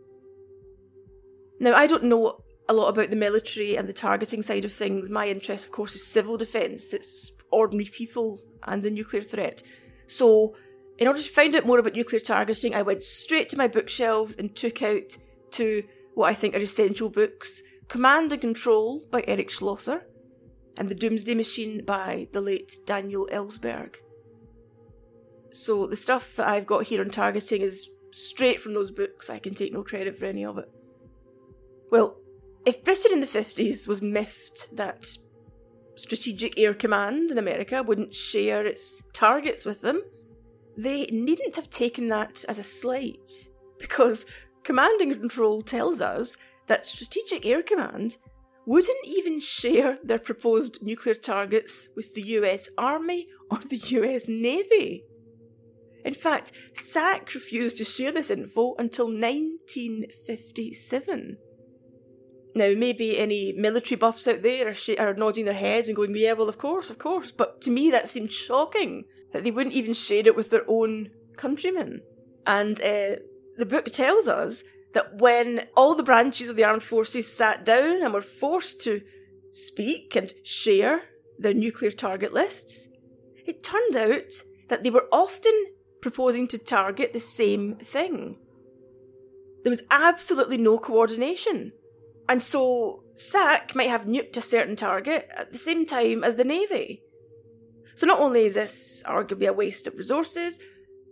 Now, 1.60 1.74
I 1.74 1.86
don't 1.86 2.04
know 2.04 2.40
a 2.68 2.74
lot 2.74 2.88
about 2.88 3.10
the 3.10 3.16
military 3.16 3.76
and 3.76 3.88
the 3.88 3.92
targeting 3.92 4.42
side 4.42 4.64
of 4.64 4.72
things. 4.72 5.08
My 5.08 5.28
interest, 5.28 5.64
of 5.64 5.72
course, 5.72 5.94
is 5.94 6.06
civil 6.06 6.36
defence. 6.36 6.92
It's 6.92 7.32
ordinary 7.50 7.86
people 7.86 8.40
and 8.64 8.82
the 8.82 8.90
nuclear 8.90 9.22
threat. 9.22 9.62
So, 10.06 10.54
in 10.98 11.06
order 11.06 11.20
to 11.20 11.28
find 11.28 11.54
out 11.54 11.66
more 11.66 11.78
about 11.78 11.94
nuclear 11.94 12.20
targeting, 12.20 12.74
I 12.74 12.82
went 12.82 13.02
straight 13.02 13.48
to 13.50 13.56
my 13.56 13.68
bookshelves 13.68 14.34
and 14.38 14.54
took 14.54 14.82
out 14.82 15.16
two 15.50 15.84
what 16.14 16.28
I 16.28 16.34
think 16.34 16.54
are 16.54 16.58
essential 16.58 17.08
books 17.08 17.62
Command 17.88 18.32
and 18.32 18.40
Control 18.40 19.04
by 19.10 19.24
Eric 19.26 19.50
Schlosser 19.50 20.06
and 20.76 20.88
The 20.88 20.94
Doomsday 20.94 21.34
Machine 21.34 21.84
by 21.84 22.28
the 22.32 22.40
late 22.40 22.78
Daniel 22.84 23.28
Ellsberg. 23.32 23.96
So, 25.52 25.86
the 25.86 25.96
stuff 25.96 26.36
that 26.36 26.48
I've 26.48 26.66
got 26.66 26.84
here 26.84 27.00
on 27.00 27.10
targeting 27.10 27.62
is 27.62 27.88
straight 28.10 28.60
from 28.60 28.74
those 28.74 28.90
books. 28.90 29.30
I 29.30 29.38
can 29.38 29.54
take 29.54 29.72
no 29.72 29.82
credit 29.82 30.18
for 30.18 30.26
any 30.26 30.44
of 30.44 30.58
it. 30.58 30.68
Well, 31.90 32.18
if 32.66 32.84
Britain 32.84 33.12
in 33.12 33.20
the 33.20 33.26
50s 33.26 33.88
was 33.88 34.02
miffed 34.02 34.74
that 34.76 35.06
Strategic 35.96 36.58
Air 36.58 36.74
Command 36.74 37.30
in 37.30 37.38
America 37.38 37.82
wouldn't 37.82 38.14
share 38.14 38.66
its 38.66 39.02
targets 39.12 39.64
with 39.64 39.80
them, 39.80 40.02
they 40.76 41.06
needn't 41.06 41.56
have 41.56 41.68
taken 41.68 42.08
that 42.08 42.44
as 42.48 42.58
a 42.58 42.62
slight, 42.62 43.30
because 43.78 44.26
Command 44.62 45.00
and 45.00 45.12
Control 45.12 45.62
tells 45.62 46.00
us 46.00 46.36
that 46.66 46.86
Strategic 46.86 47.44
Air 47.44 47.62
Command 47.62 48.18
wouldn't 48.66 49.04
even 49.04 49.40
share 49.40 49.98
their 50.04 50.18
proposed 50.18 50.82
nuclear 50.82 51.14
targets 51.14 51.88
with 51.96 52.14
the 52.14 52.22
US 52.22 52.68
Army 52.76 53.26
or 53.50 53.58
the 53.58 53.78
US 53.78 54.28
Navy. 54.28 55.04
In 56.04 56.14
fact, 56.14 56.52
SAC 56.74 57.34
refused 57.34 57.78
to 57.78 57.84
share 57.84 58.12
this 58.12 58.30
info 58.30 58.76
until 58.78 59.06
1957. 59.06 61.38
Now, 62.58 62.74
maybe 62.76 63.16
any 63.16 63.52
military 63.52 63.96
buffs 63.96 64.26
out 64.26 64.42
there 64.42 64.66
are, 64.66 64.74
sh- 64.74 64.98
are 64.98 65.14
nodding 65.14 65.44
their 65.44 65.54
heads 65.54 65.86
and 65.86 65.96
going, 65.96 66.14
yeah, 66.16 66.32
well, 66.32 66.48
of 66.48 66.58
course, 66.58 66.90
of 66.90 66.98
course. 66.98 67.30
But 67.30 67.60
to 67.62 67.70
me, 67.70 67.90
that 67.92 68.08
seemed 68.08 68.32
shocking 68.32 69.04
that 69.32 69.44
they 69.44 69.52
wouldn't 69.52 69.76
even 69.76 69.94
share 69.94 70.26
it 70.26 70.34
with 70.34 70.50
their 70.50 70.64
own 70.66 71.10
countrymen. 71.36 72.02
And 72.46 72.80
uh, 72.80 73.22
the 73.56 73.66
book 73.66 73.86
tells 73.86 74.26
us 74.26 74.64
that 74.94 75.18
when 75.18 75.68
all 75.76 75.94
the 75.94 76.02
branches 76.02 76.48
of 76.48 76.56
the 76.56 76.64
armed 76.64 76.82
forces 76.82 77.32
sat 77.32 77.64
down 77.64 78.02
and 78.02 78.12
were 78.12 78.22
forced 78.22 78.80
to 78.82 79.02
speak 79.52 80.16
and 80.16 80.34
share 80.42 81.02
their 81.38 81.54
nuclear 81.54 81.92
target 81.92 82.32
lists, 82.32 82.88
it 83.46 83.62
turned 83.62 83.96
out 83.96 84.32
that 84.68 84.82
they 84.82 84.90
were 84.90 85.06
often 85.12 85.54
proposing 86.02 86.48
to 86.48 86.58
target 86.58 87.12
the 87.12 87.20
same 87.20 87.76
thing. 87.76 88.36
There 89.62 89.70
was 89.70 89.84
absolutely 89.90 90.58
no 90.58 90.78
coordination. 90.78 91.72
And 92.28 92.42
so 92.42 93.04
SAC 93.14 93.74
might 93.74 93.88
have 93.88 94.04
nuked 94.04 94.36
a 94.36 94.42
certain 94.42 94.76
target 94.76 95.28
at 95.34 95.52
the 95.52 95.58
same 95.58 95.86
time 95.86 96.22
as 96.22 96.36
the 96.36 96.44
Navy. 96.44 97.02
So 97.94 98.06
not 98.06 98.20
only 98.20 98.44
is 98.44 98.54
this 98.54 99.02
arguably 99.06 99.48
a 99.48 99.52
waste 99.52 99.86
of 99.86 99.96
resources, 99.96 100.58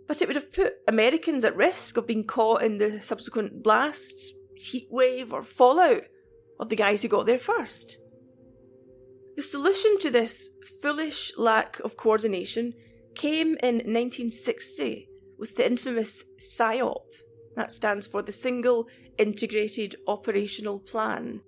but 0.07 0.21
it 0.21 0.27
would 0.27 0.37
have 0.37 0.53
put 0.53 0.75
Americans 0.87 1.43
at 1.43 1.55
risk 1.55 1.97
of 1.97 2.07
being 2.07 2.23
caught 2.23 2.63
in 2.63 2.77
the 2.77 3.01
subsequent 3.01 3.61
blast, 3.61 4.33
heatwave, 4.57 5.33
or 5.33 5.43
fallout 5.43 6.03
of 6.59 6.69
the 6.69 6.75
guys 6.75 7.01
who 7.01 7.07
got 7.07 7.25
there 7.25 7.37
first. 7.37 7.97
The 9.35 9.43
solution 9.43 9.99
to 9.99 10.09
this 10.09 10.49
foolish 10.81 11.33
lack 11.37 11.79
of 11.81 11.97
coordination 11.97 12.73
came 13.15 13.57
in 13.61 13.75
1960 13.75 15.09
with 15.37 15.55
the 15.55 15.65
infamous 15.65 16.23
SIOP. 16.39 17.03
That 17.55 17.71
stands 17.71 18.07
for 18.07 18.21
the 18.21 18.31
Single 18.31 18.87
Integrated 19.17 19.95
Operational 20.07 20.79
Plan. 20.79 21.41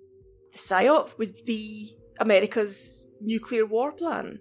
The 0.52 0.58
SIOP 0.58 1.16
would 1.18 1.44
be 1.44 1.96
America's 2.18 3.06
nuclear 3.20 3.66
war 3.66 3.92
plan. 3.92 4.40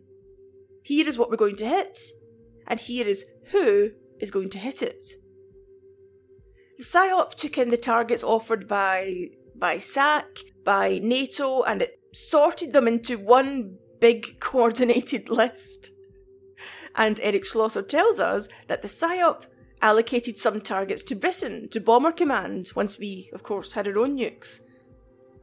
Here 0.84 1.08
is 1.08 1.18
what 1.18 1.30
we're 1.30 1.38
going 1.38 1.56
to 1.58 1.68
hit, 1.68 2.00
and 2.68 2.80
here 2.80 3.08
is 3.08 3.26
who 3.52 3.92
is 4.20 4.32
going 4.32 4.50
to 4.50 4.60
hit 4.60 4.82
it. 4.82 5.04
The 6.78 6.84
SIOP 6.84 7.36
took 7.36 7.58
in 7.58 7.70
the 7.70 7.78
targets 7.78 8.24
offered 8.24 8.68
by, 8.68 9.28
by 9.56 9.78
SAC, 9.78 10.26
by 10.64 11.00
NATO, 11.04 11.64
and 11.64 11.82
it 11.82 12.00
sorted 12.14 12.74
them 12.74 12.88
into 12.88 13.18
one 13.18 13.78
big 14.00 14.40
coordinated 14.40 15.30
list. 15.30 15.92
And 16.96 17.20
Eric 17.22 17.46
Schlosser 17.46 17.82
tells 17.82 18.20
us 18.20 18.50
that 18.68 18.82
the 18.82 18.88
SIOP 18.88 19.46
allocated 19.82 20.38
some 20.38 20.62
targets 20.62 21.02
to 21.04 21.16
Britain, 21.16 21.70
to 21.70 21.80
Bomber 21.80 22.12
Command, 22.12 22.72
once 22.76 23.00
we, 23.00 23.30
of 23.34 23.44
course, 23.44 23.74
had 23.74 23.88
our 23.88 23.98
own 23.98 24.18
nukes. 24.18 24.60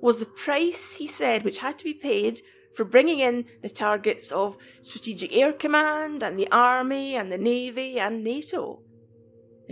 was 0.00 0.18
the 0.18 0.26
price, 0.26 0.96
he 0.96 1.06
said, 1.06 1.44
which 1.44 1.58
had 1.58 1.78
to 1.78 1.84
be 1.84 1.94
paid 1.94 2.40
for 2.74 2.84
bringing 2.84 3.20
in 3.20 3.44
the 3.62 3.68
targets 3.68 4.32
of 4.32 4.58
Strategic 4.82 5.32
Air 5.34 5.52
Command 5.52 6.22
and 6.22 6.38
the 6.38 6.48
Army 6.50 7.16
and 7.16 7.30
the 7.30 7.38
Navy 7.38 8.00
and 8.00 8.24
NATO. 8.24 8.82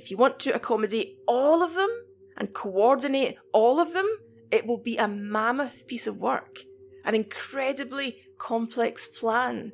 If 0.00 0.10
you 0.10 0.16
want 0.16 0.40
to 0.40 0.54
accommodate 0.54 1.18
all 1.28 1.62
of 1.62 1.74
them 1.74 1.90
and 2.38 2.54
coordinate 2.54 3.36
all 3.52 3.80
of 3.80 3.92
them, 3.92 4.08
it 4.50 4.66
will 4.66 4.78
be 4.78 4.96
a 4.96 5.06
mammoth 5.06 5.86
piece 5.86 6.06
of 6.06 6.16
work, 6.16 6.60
an 7.04 7.14
incredibly 7.14 8.16
complex 8.38 9.06
plan 9.06 9.72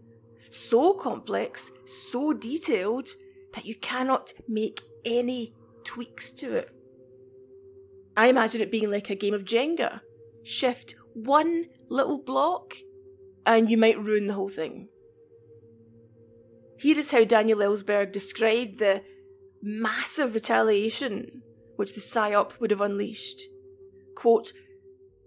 so 0.48 0.94
complex, 0.94 1.70
so 1.84 2.32
detailed, 2.32 3.08
that 3.54 3.64
you 3.64 3.74
cannot 3.76 4.32
make 4.48 4.82
any 5.04 5.54
tweaks 5.84 6.32
to 6.32 6.54
it. 6.54 6.70
I 8.16 8.28
imagine 8.28 8.60
it 8.60 8.70
being 8.70 8.90
like 8.90 9.10
a 9.10 9.14
game 9.14 9.34
of 9.34 9.44
Jenga. 9.44 10.00
Shift 10.42 10.94
one 11.14 11.66
little 11.88 12.22
block, 12.22 12.74
and 13.44 13.70
you 13.70 13.76
might 13.76 14.02
ruin 14.02 14.26
the 14.26 14.34
whole 14.34 14.48
thing. 14.48 14.88
Here 16.78 16.98
is 16.98 17.10
how 17.10 17.24
Daniel 17.24 17.60
Ellsberg 17.60 18.12
described 18.12 18.78
the 18.78 19.02
massive 19.62 20.34
retaliation 20.34 21.42
which 21.76 21.94
the 21.94 22.00
SIOP 22.00 22.58
would 22.60 22.70
have 22.70 22.80
unleashed. 22.80 23.42
Quote, 24.14 24.52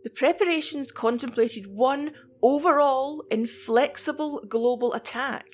the 0.04 0.10
preparations 0.10 0.92
contemplated 0.92 1.68
one 1.68 2.12
overall 2.42 3.24
inflexible 3.30 4.44
global 4.48 4.94
attack, 4.94 5.46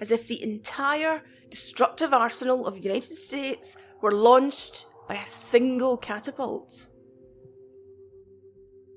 as 0.00 0.10
if 0.10 0.28
the 0.28 0.42
entire 0.42 1.22
destructive 1.50 2.12
arsenal 2.12 2.66
of 2.66 2.74
the 2.74 2.82
United 2.82 3.12
States 3.12 3.76
were 4.00 4.12
launched 4.12 4.86
by 5.08 5.14
a 5.14 5.24
single 5.24 5.96
catapult. 5.96 6.88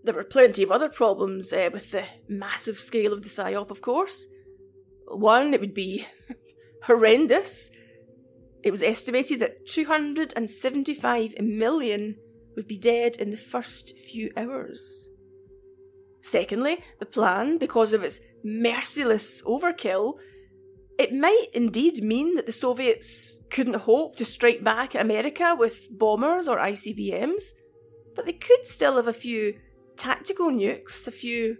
There 0.04 0.14
were 0.14 0.24
plenty 0.24 0.62
of 0.62 0.72
other 0.72 0.90
problems 0.90 1.52
uh, 1.52 1.70
with 1.72 1.92
the 1.92 2.06
massive 2.28 2.80
scale 2.80 3.12
of 3.12 3.24
the 3.24 3.30
SIOP, 3.30 3.72
of 3.72 3.82
course. 3.82 4.28
One, 5.08 5.54
it 5.54 5.62
would 5.62 5.74
be 5.74 6.06
horrendous. 6.84 7.72
It 8.66 8.72
was 8.72 8.82
estimated 8.82 9.40
that 9.42 9.68
275 9.68 11.40
million 11.40 12.18
would 12.56 12.68
be 12.68 12.80
dead 12.80 13.16
in 13.18 13.30
the 13.30 13.38
first 13.38 13.96
few 13.96 14.32
hours. 14.36 15.12
Secondly, 16.24 16.80
the 17.00 17.06
plan, 17.06 17.60
because 17.60 17.94
of 17.94 18.04
its 18.04 18.20
merciless 18.44 19.44
overkill, 19.44 20.16
it 20.98 21.14
might 21.14 21.48
indeed 21.54 22.04
mean 22.04 22.34
that 22.36 22.48
the 22.48 22.52
Soviets 22.52 23.42
couldn't 23.52 23.76
hope 23.76 24.16
to 24.16 24.26
strike 24.26 24.64
back 24.64 24.96
at 24.96 25.06
America 25.06 25.56
with 25.56 25.88
bombers 25.92 26.48
or 26.48 26.58
ICBMs, 26.58 27.52
but 28.16 28.26
they 28.26 28.34
could 28.34 28.66
still 28.66 28.96
have 28.96 29.08
a 29.08 29.14
few 29.14 29.60
tactical 29.96 30.50
nukes, 30.50 31.08
a 31.08 31.12
few 31.12 31.58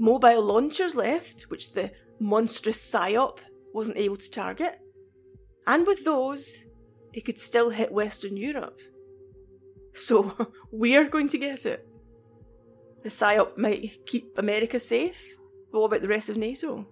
mobile 0.00 0.42
launchers 0.42 0.96
left, 0.96 1.42
which 1.50 1.72
the 1.72 1.92
monstrous 2.18 2.80
SIOP 2.90 3.40
wasn't 3.74 3.98
able 3.98 4.16
to 4.16 4.30
target. 4.30 4.78
And 5.68 5.86
with 5.86 6.04
those, 6.04 6.64
they 7.14 7.20
could 7.20 7.38
still 7.38 7.68
hit 7.68 7.92
Western 7.92 8.38
Europe. 8.38 8.80
So 9.92 10.48
we're 10.72 11.08
going 11.08 11.28
to 11.28 11.38
get 11.38 11.66
it. 11.66 11.86
The 13.02 13.10
SIOP 13.10 13.58
might 13.58 14.06
keep 14.06 14.38
America 14.38 14.80
safe, 14.80 15.36
but 15.70 15.80
what 15.80 15.86
about 15.88 16.02
the 16.02 16.08
rest 16.08 16.30
of 16.30 16.38
NATO? 16.38 16.86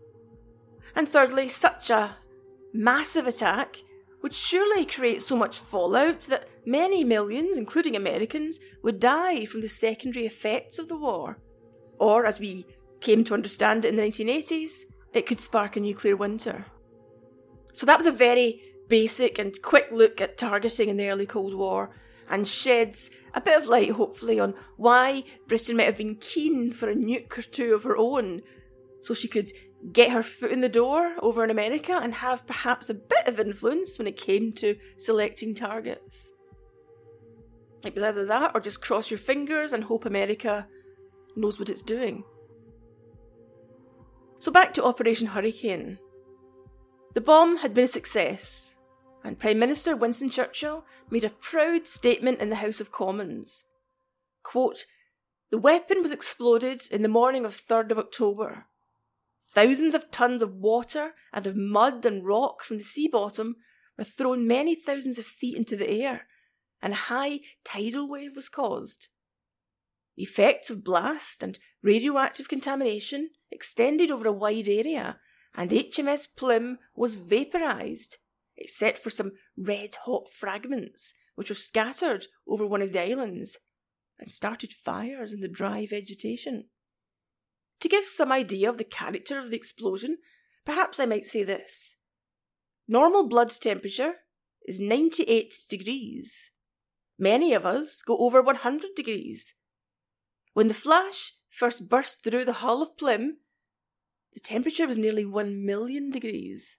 And 0.94 1.08
thirdly, 1.08 1.48
such 1.48 1.88
a 1.90 2.16
massive 2.74 3.26
attack 3.26 3.76
would 4.22 4.34
surely 4.34 4.84
create 4.84 5.22
so 5.22 5.36
much 5.36 5.58
fallout 5.58 6.20
that 6.22 6.48
many 6.66 7.02
millions, 7.02 7.56
including 7.56 7.96
Americans, 7.96 8.60
would 8.82 9.00
die 9.00 9.46
from 9.46 9.62
the 9.62 9.68
secondary 9.68 10.26
effects 10.26 10.78
of 10.78 10.88
the 10.88 10.98
war. 10.98 11.38
Or, 11.98 12.26
as 12.26 12.38
we 12.38 12.66
came 13.00 13.24
to 13.24 13.34
understand 13.34 13.84
it 13.84 13.88
in 13.88 13.96
the 13.96 14.02
1980s, 14.02 14.82
it 15.14 15.26
could 15.26 15.40
spark 15.40 15.76
a 15.76 15.80
nuclear 15.80 16.16
winter. 16.16 16.66
So 17.76 17.84
that 17.84 17.98
was 17.98 18.06
a 18.06 18.10
very 18.10 18.62
basic 18.88 19.38
and 19.38 19.60
quick 19.60 19.88
look 19.92 20.22
at 20.22 20.38
targeting 20.38 20.88
in 20.88 20.96
the 20.96 21.10
early 21.10 21.26
Cold 21.26 21.52
War 21.52 21.90
and 22.26 22.48
sheds 22.48 23.10
a 23.34 23.40
bit 23.42 23.54
of 23.54 23.66
light, 23.66 23.90
hopefully, 23.90 24.40
on 24.40 24.54
why 24.78 25.24
Britain 25.46 25.76
might 25.76 25.84
have 25.84 25.98
been 25.98 26.16
keen 26.16 26.72
for 26.72 26.88
a 26.88 26.94
nuke 26.94 27.36
or 27.36 27.42
two 27.42 27.74
of 27.74 27.82
her 27.82 27.94
own 27.94 28.40
so 29.02 29.12
she 29.12 29.28
could 29.28 29.52
get 29.92 30.10
her 30.10 30.22
foot 30.22 30.52
in 30.52 30.62
the 30.62 30.70
door 30.70 31.16
over 31.20 31.44
in 31.44 31.50
America 31.50 32.00
and 32.02 32.14
have 32.14 32.46
perhaps 32.46 32.88
a 32.88 32.94
bit 32.94 33.26
of 33.26 33.38
influence 33.38 33.98
when 33.98 34.08
it 34.08 34.16
came 34.16 34.54
to 34.54 34.74
selecting 34.96 35.54
targets. 35.54 36.32
It 37.84 37.94
was 37.94 38.02
either 38.02 38.24
that 38.24 38.52
or 38.54 38.62
just 38.62 38.80
cross 38.80 39.10
your 39.10 39.18
fingers 39.18 39.74
and 39.74 39.84
hope 39.84 40.06
America 40.06 40.66
knows 41.36 41.58
what 41.58 41.68
it's 41.68 41.82
doing. 41.82 42.24
So 44.38 44.50
back 44.50 44.72
to 44.74 44.84
Operation 44.84 45.26
Hurricane. 45.26 45.98
The 47.16 47.22
bomb 47.22 47.56
had 47.56 47.72
been 47.72 47.84
a 47.84 47.88
success, 47.88 48.76
and 49.24 49.38
Prime 49.38 49.58
Minister 49.58 49.96
Winston 49.96 50.28
Churchill 50.28 50.84
made 51.08 51.24
a 51.24 51.30
proud 51.30 51.86
statement 51.86 52.42
in 52.42 52.50
the 52.50 52.56
House 52.56 52.78
of 52.78 52.92
Commons. 52.92 53.64
Quote, 54.42 54.84
the 55.48 55.56
weapon 55.56 56.02
was 56.02 56.12
exploded 56.12 56.86
in 56.90 57.00
the 57.00 57.08
morning 57.08 57.46
of 57.46 57.52
3rd 57.56 57.92
of 57.92 57.98
October 57.98 58.66
Thousands 59.40 59.94
of 59.94 60.10
tons 60.10 60.42
of 60.42 60.56
water 60.56 61.14
and 61.32 61.46
of 61.46 61.56
mud 61.56 62.04
and 62.04 62.22
rock 62.22 62.62
from 62.62 62.76
the 62.76 62.84
sea 62.84 63.08
bottom 63.08 63.56
were 63.96 64.04
thrown 64.04 64.46
many 64.46 64.74
thousands 64.74 65.18
of 65.18 65.24
feet 65.24 65.56
into 65.56 65.74
the 65.74 65.88
air, 65.88 66.26
and 66.82 66.92
a 66.92 66.96
high 66.96 67.40
tidal 67.64 68.06
wave 68.06 68.36
was 68.36 68.50
caused. 68.50 69.08
The 70.18 70.24
effects 70.24 70.68
of 70.68 70.84
blast 70.84 71.42
and 71.42 71.58
radioactive 71.82 72.50
contamination 72.50 73.30
extended 73.50 74.10
over 74.10 74.28
a 74.28 74.32
wide 74.32 74.68
area, 74.68 75.18
and 75.54 75.70
HMS 75.70 76.26
Plym 76.36 76.78
was 76.94 77.14
vaporized, 77.14 78.18
except 78.56 78.98
for 78.98 79.10
some 79.10 79.32
red 79.56 79.96
hot 80.04 80.28
fragments 80.30 81.14
which 81.34 81.50
were 81.50 81.54
scattered 81.54 82.26
over 82.48 82.66
one 82.66 82.82
of 82.82 82.92
the 82.92 83.00
islands 83.00 83.58
and 84.18 84.30
started 84.30 84.72
fires 84.72 85.32
in 85.32 85.40
the 85.40 85.48
dry 85.48 85.86
vegetation. 85.86 86.64
To 87.80 87.88
give 87.88 88.04
some 88.04 88.32
idea 88.32 88.70
of 88.70 88.78
the 88.78 88.84
character 88.84 89.38
of 89.38 89.50
the 89.50 89.56
explosion, 89.56 90.18
perhaps 90.64 90.98
I 90.98 91.06
might 91.06 91.26
say 91.26 91.42
this. 91.42 91.96
Normal 92.88 93.28
blood 93.28 93.50
temperature 93.50 94.14
is 94.66 94.80
98 94.80 95.54
degrees. 95.68 96.50
Many 97.18 97.52
of 97.52 97.66
us 97.66 98.02
go 98.02 98.16
over 98.18 98.42
100 98.42 98.90
degrees. 98.96 99.54
When 100.54 100.68
the 100.68 100.74
flash 100.74 101.32
first 101.50 101.88
burst 101.88 102.22
through 102.22 102.44
the 102.44 102.54
hull 102.54 102.82
of 102.82 102.96
Plym, 102.96 103.38
the 104.34 104.40
temperature 104.40 104.86
was 104.86 104.96
nearly 104.96 105.24
1 105.24 105.64
million 105.64 106.10
degrees. 106.10 106.78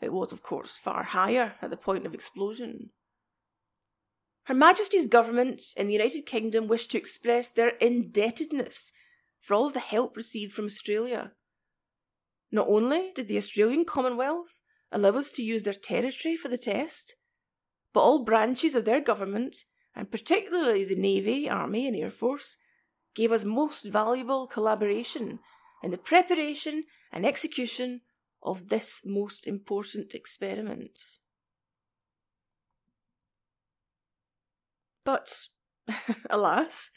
It 0.00 0.12
was, 0.12 0.32
of 0.32 0.42
course, 0.42 0.76
far 0.76 1.02
higher 1.02 1.54
at 1.62 1.70
the 1.70 1.76
point 1.76 2.06
of 2.06 2.14
explosion. 2.14 2.90
Her 4.44 4.54
Majesty's 4.54 5.06
government 5.06 5.62
in 5.76 5.86
the 5.86 5.94
United 5.94 6.26
Kingdom 6.26 6.66
wished 6.66 6.90
to 6.90 6.98
express 6.98 7.50
their 7.50 7.70
indebtedness 7.80 8.92
for 9.40 9.54
all 9.54 9.66
of 9.66 9.72
the 9.72 9.80
help 9.80 10.16
received 10.16 10.52
from 10.52 10.66
Australia. 10.66 11.32
Not 12.52 12.68
only 12.68 13.10
did 13.14 13.28
the 13.28 13.38
Australian 13.38 13.84
Commonwealth 13.84 14.60
allow 14.92 15.10
us 15.10 15.30
to 15.32 15.42
use 15.42 15.62
their 15.62 15.74
territory 15.74 16.36
for 16.36 16.48
the 16.48 16.58
test, 16.58 17.16
but 17.92 18.00
all 18.00 18.24
branches 18.24 18.74
of 18.74 18.84
their 18.84 19.00
government, 19.00 19.64
and 19.94 20.10
particularly 20.10 20.84
the 20.84 20.94
Navy, 20.94 21.48
Army, 21.48 21.86
and 21.86 21.96
Air 21.96 22.10
Force, 22.10 22.58
gave 23.14 23.32
us 23.32 23.44
most 23.44 23.84
valuable 23.84 24.46
collaboration 24.46 25.38
in 25.84 25.90
the 25.90 25.98
preparation 25.98 26.84
and 27.12 27.26
execution 27.26 28.00
of 28.42 28.68
this 28.68 29.02
most 29.04 29.46
important 29.46 30.14
experiment. 30.14 30.98
But, 35.04 35.48
alas, 36.30 36.90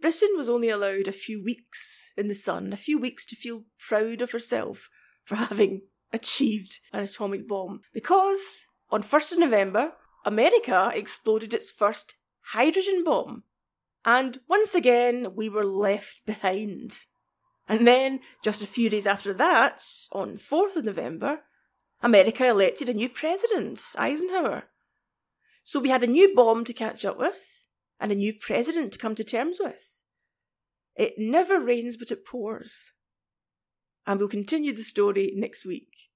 Britain 0.00 0.30
was 0.36 0.48
only 0.48 0.70
allowed 0.70 1.06
a 1.06 1.12
few 1.12 1.42
weeks 1.42 2.12
in 2.16 2.28
the 2.28 2.34
sun, 2.34 2.72
a 2.72 2.78
few 2.78 2.98
weeks 2.98 3.26
to 3.26 3.36
feel 3.36 3.64
proud 3.78 4.22
of 4.22 4.32
herself 4.32 4.88
for 5.24 5.36
having 5.50 5.82
achieved 6.12 6.80
an 6.92 7.02
atomic 7.02 7.46
bomb. 7.46 7.80
Because 7.92 8.66
on 8.90 9.02
1st 9.02 9.32
of 9.34 9.38
November, 9.40 9.92
America 10.24 10.90
exploded 10.94 11.52
its 11.52 11.70
first 11.70 12.16
hydrogen 12.52 13.04
bomb. 13.04 13.42
And 14.04 14.38
once 14.48 14.74
again, 14.74 15.34
we 15.34 15.48
were 15.50 15.64
left 15.64 16.20
behind. 16.26 17.00
And 17.66 17.86
then, 17.86 18.20
just 18.42 18.62
a 18.62 18.66
few 18.66 18.90
days 18.90 19.06
after 19.06 19.32
that, 19.34 19.82
on 20.12 20.36
4th 20.36 20.76
of 20.76 20.84
November, 20.84 21.40
America 22.02 22.46
elected 22.46 22.88
a 22.88 22.94
new 22.94 23.08
president, 23.08 23.80
Eisenhower. 23.96 24.64
So 25.62 25.80
we 25.80 25.88
had 25.88 26.02
a 26.02 26.06
new 26.06 26.34
bomb 26.34 26.64
to 26.64 26.74
catch 26.74 27.06
up 27.06 27.18
with, 27.18 27.62
and 27.98 28.12
a 28.12 28.14
new 28.14 28.34
president 28.34 28.92
to 28.92 28.98
come 28.98 29.14
to 29.14 29.24
terms 29.24 29.58
with. 29.58 29.98
It 30.94 31.14
never 31.16 31.58
rains 31.58 31.96
but 31.96 32.10
it 32.10 32.26
pours. 32.26 32.92
And 34.06 34.20
we'll 34.20 34.28
continue 34.28 34.74
the 34.74 34.82
story 34.82 35.32
next 35.34 35.64
week. 35.64 36.10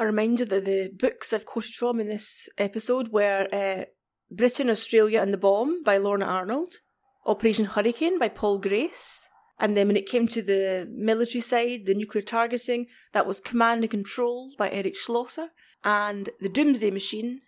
A 0.00 0.06
reminder 0.06 0.44
that 0.44 0.64
the 0.64 0.90
books 0.92 1.32
I've 1.32 1.46
quoted 1.46 1.74
from 1.74 2.00
in 2.00 2.08
this 2.08 2.48
episode 2.58 3.08
were 3.12 3.46
uh, 3.52 3.84
Britain, 4.28 4.68
Australia 4.68 5.20
and 5.20 5.32
the 5.32 5.38
Bomb 5.38 5.84
by 5.84 5.98
Lorna 5.98 6.24
Arnold, 6.24 6.80
Operation 7.24 7.66
Hurricane 7.66 8.18
by 8.18 8.28
Paul 8.28 8.58
Grace, 8.58 9.28
and 9.58 9.76
then 9.76 9.86
when 9.86 9.96
it 9.96 10.08
came 10.08 10.26
to 10.28 10.42
the 10.42 10.88
military 10.90 11.40
side, 11.40 11.86
the 11.86 11.94
nuclear 11.94 12.22
targeting, 12.22 12.86
that 13.12 13.26
was 13.26 13.40
Command 13.40 13.82
and 13.82 13.90
Control 13.90 14.52
by 14.58 14.70
Eric 14.70 14.96
Schlosser, 14.96 15.50
and 15.84 16.30
The 16.40 16.48
Doomsday 16.48 16.90
Machine 16.90 17.42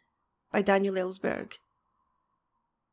by 0.53 0.63
Daniel 0.63 0.95
Ellsberg. 0.95 1.55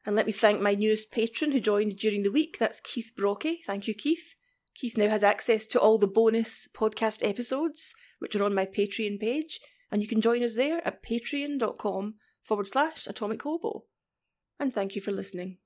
And 0.05 0.15
let 0.15 0.25
me 0.25 0.31
thank 0.31 0.59
my 0.59 0.75
newest 0.75 1.11
patron 1.11 1.51
who 1.51 1.59
joined 1.59 1.97
during 1.97 2.23
the 2.23 2.31
week. 2.31 2.57
That's 2.59 2.81
Keith 2.81 3.11
Brocky. 3.15 3.61
Thank 3.65 3.87
you, 3.87 3.93
Keith. 3.93 4.35
Keith 4.75 4.97
now 4.97 5.07
has 5.07 5.23
access 5.23 5.67
to 5.67 5.79
all 5.79 5.97
the 5.97 6.07
bonus 6.07 6.67
podcast 6.73 7.27
episodes, 7.27 7.93
which 8.19 8.35
are 8.35 8.43
on 8.43 8.55
my 8.55 8.65
Patreon 8.65 9.19
page, 9.19 9.59
and 9.91 10.01
you 10.01 10.07
can 10.07 10.19
join 10.19 10.43
us 10.43 10.55
there 10.55 10.85
at 10.85 11.03
patreon.com 11.03 12.15
forward 12.41 12.67
slash 12.67 13.07
atomic 13.07 13.41
hobo. 13.43 13.85
And 14.59 14.73
thank 14.73 14.95
you 14.95 15.01
for 15.01 15.11
listening. 15.11 15.57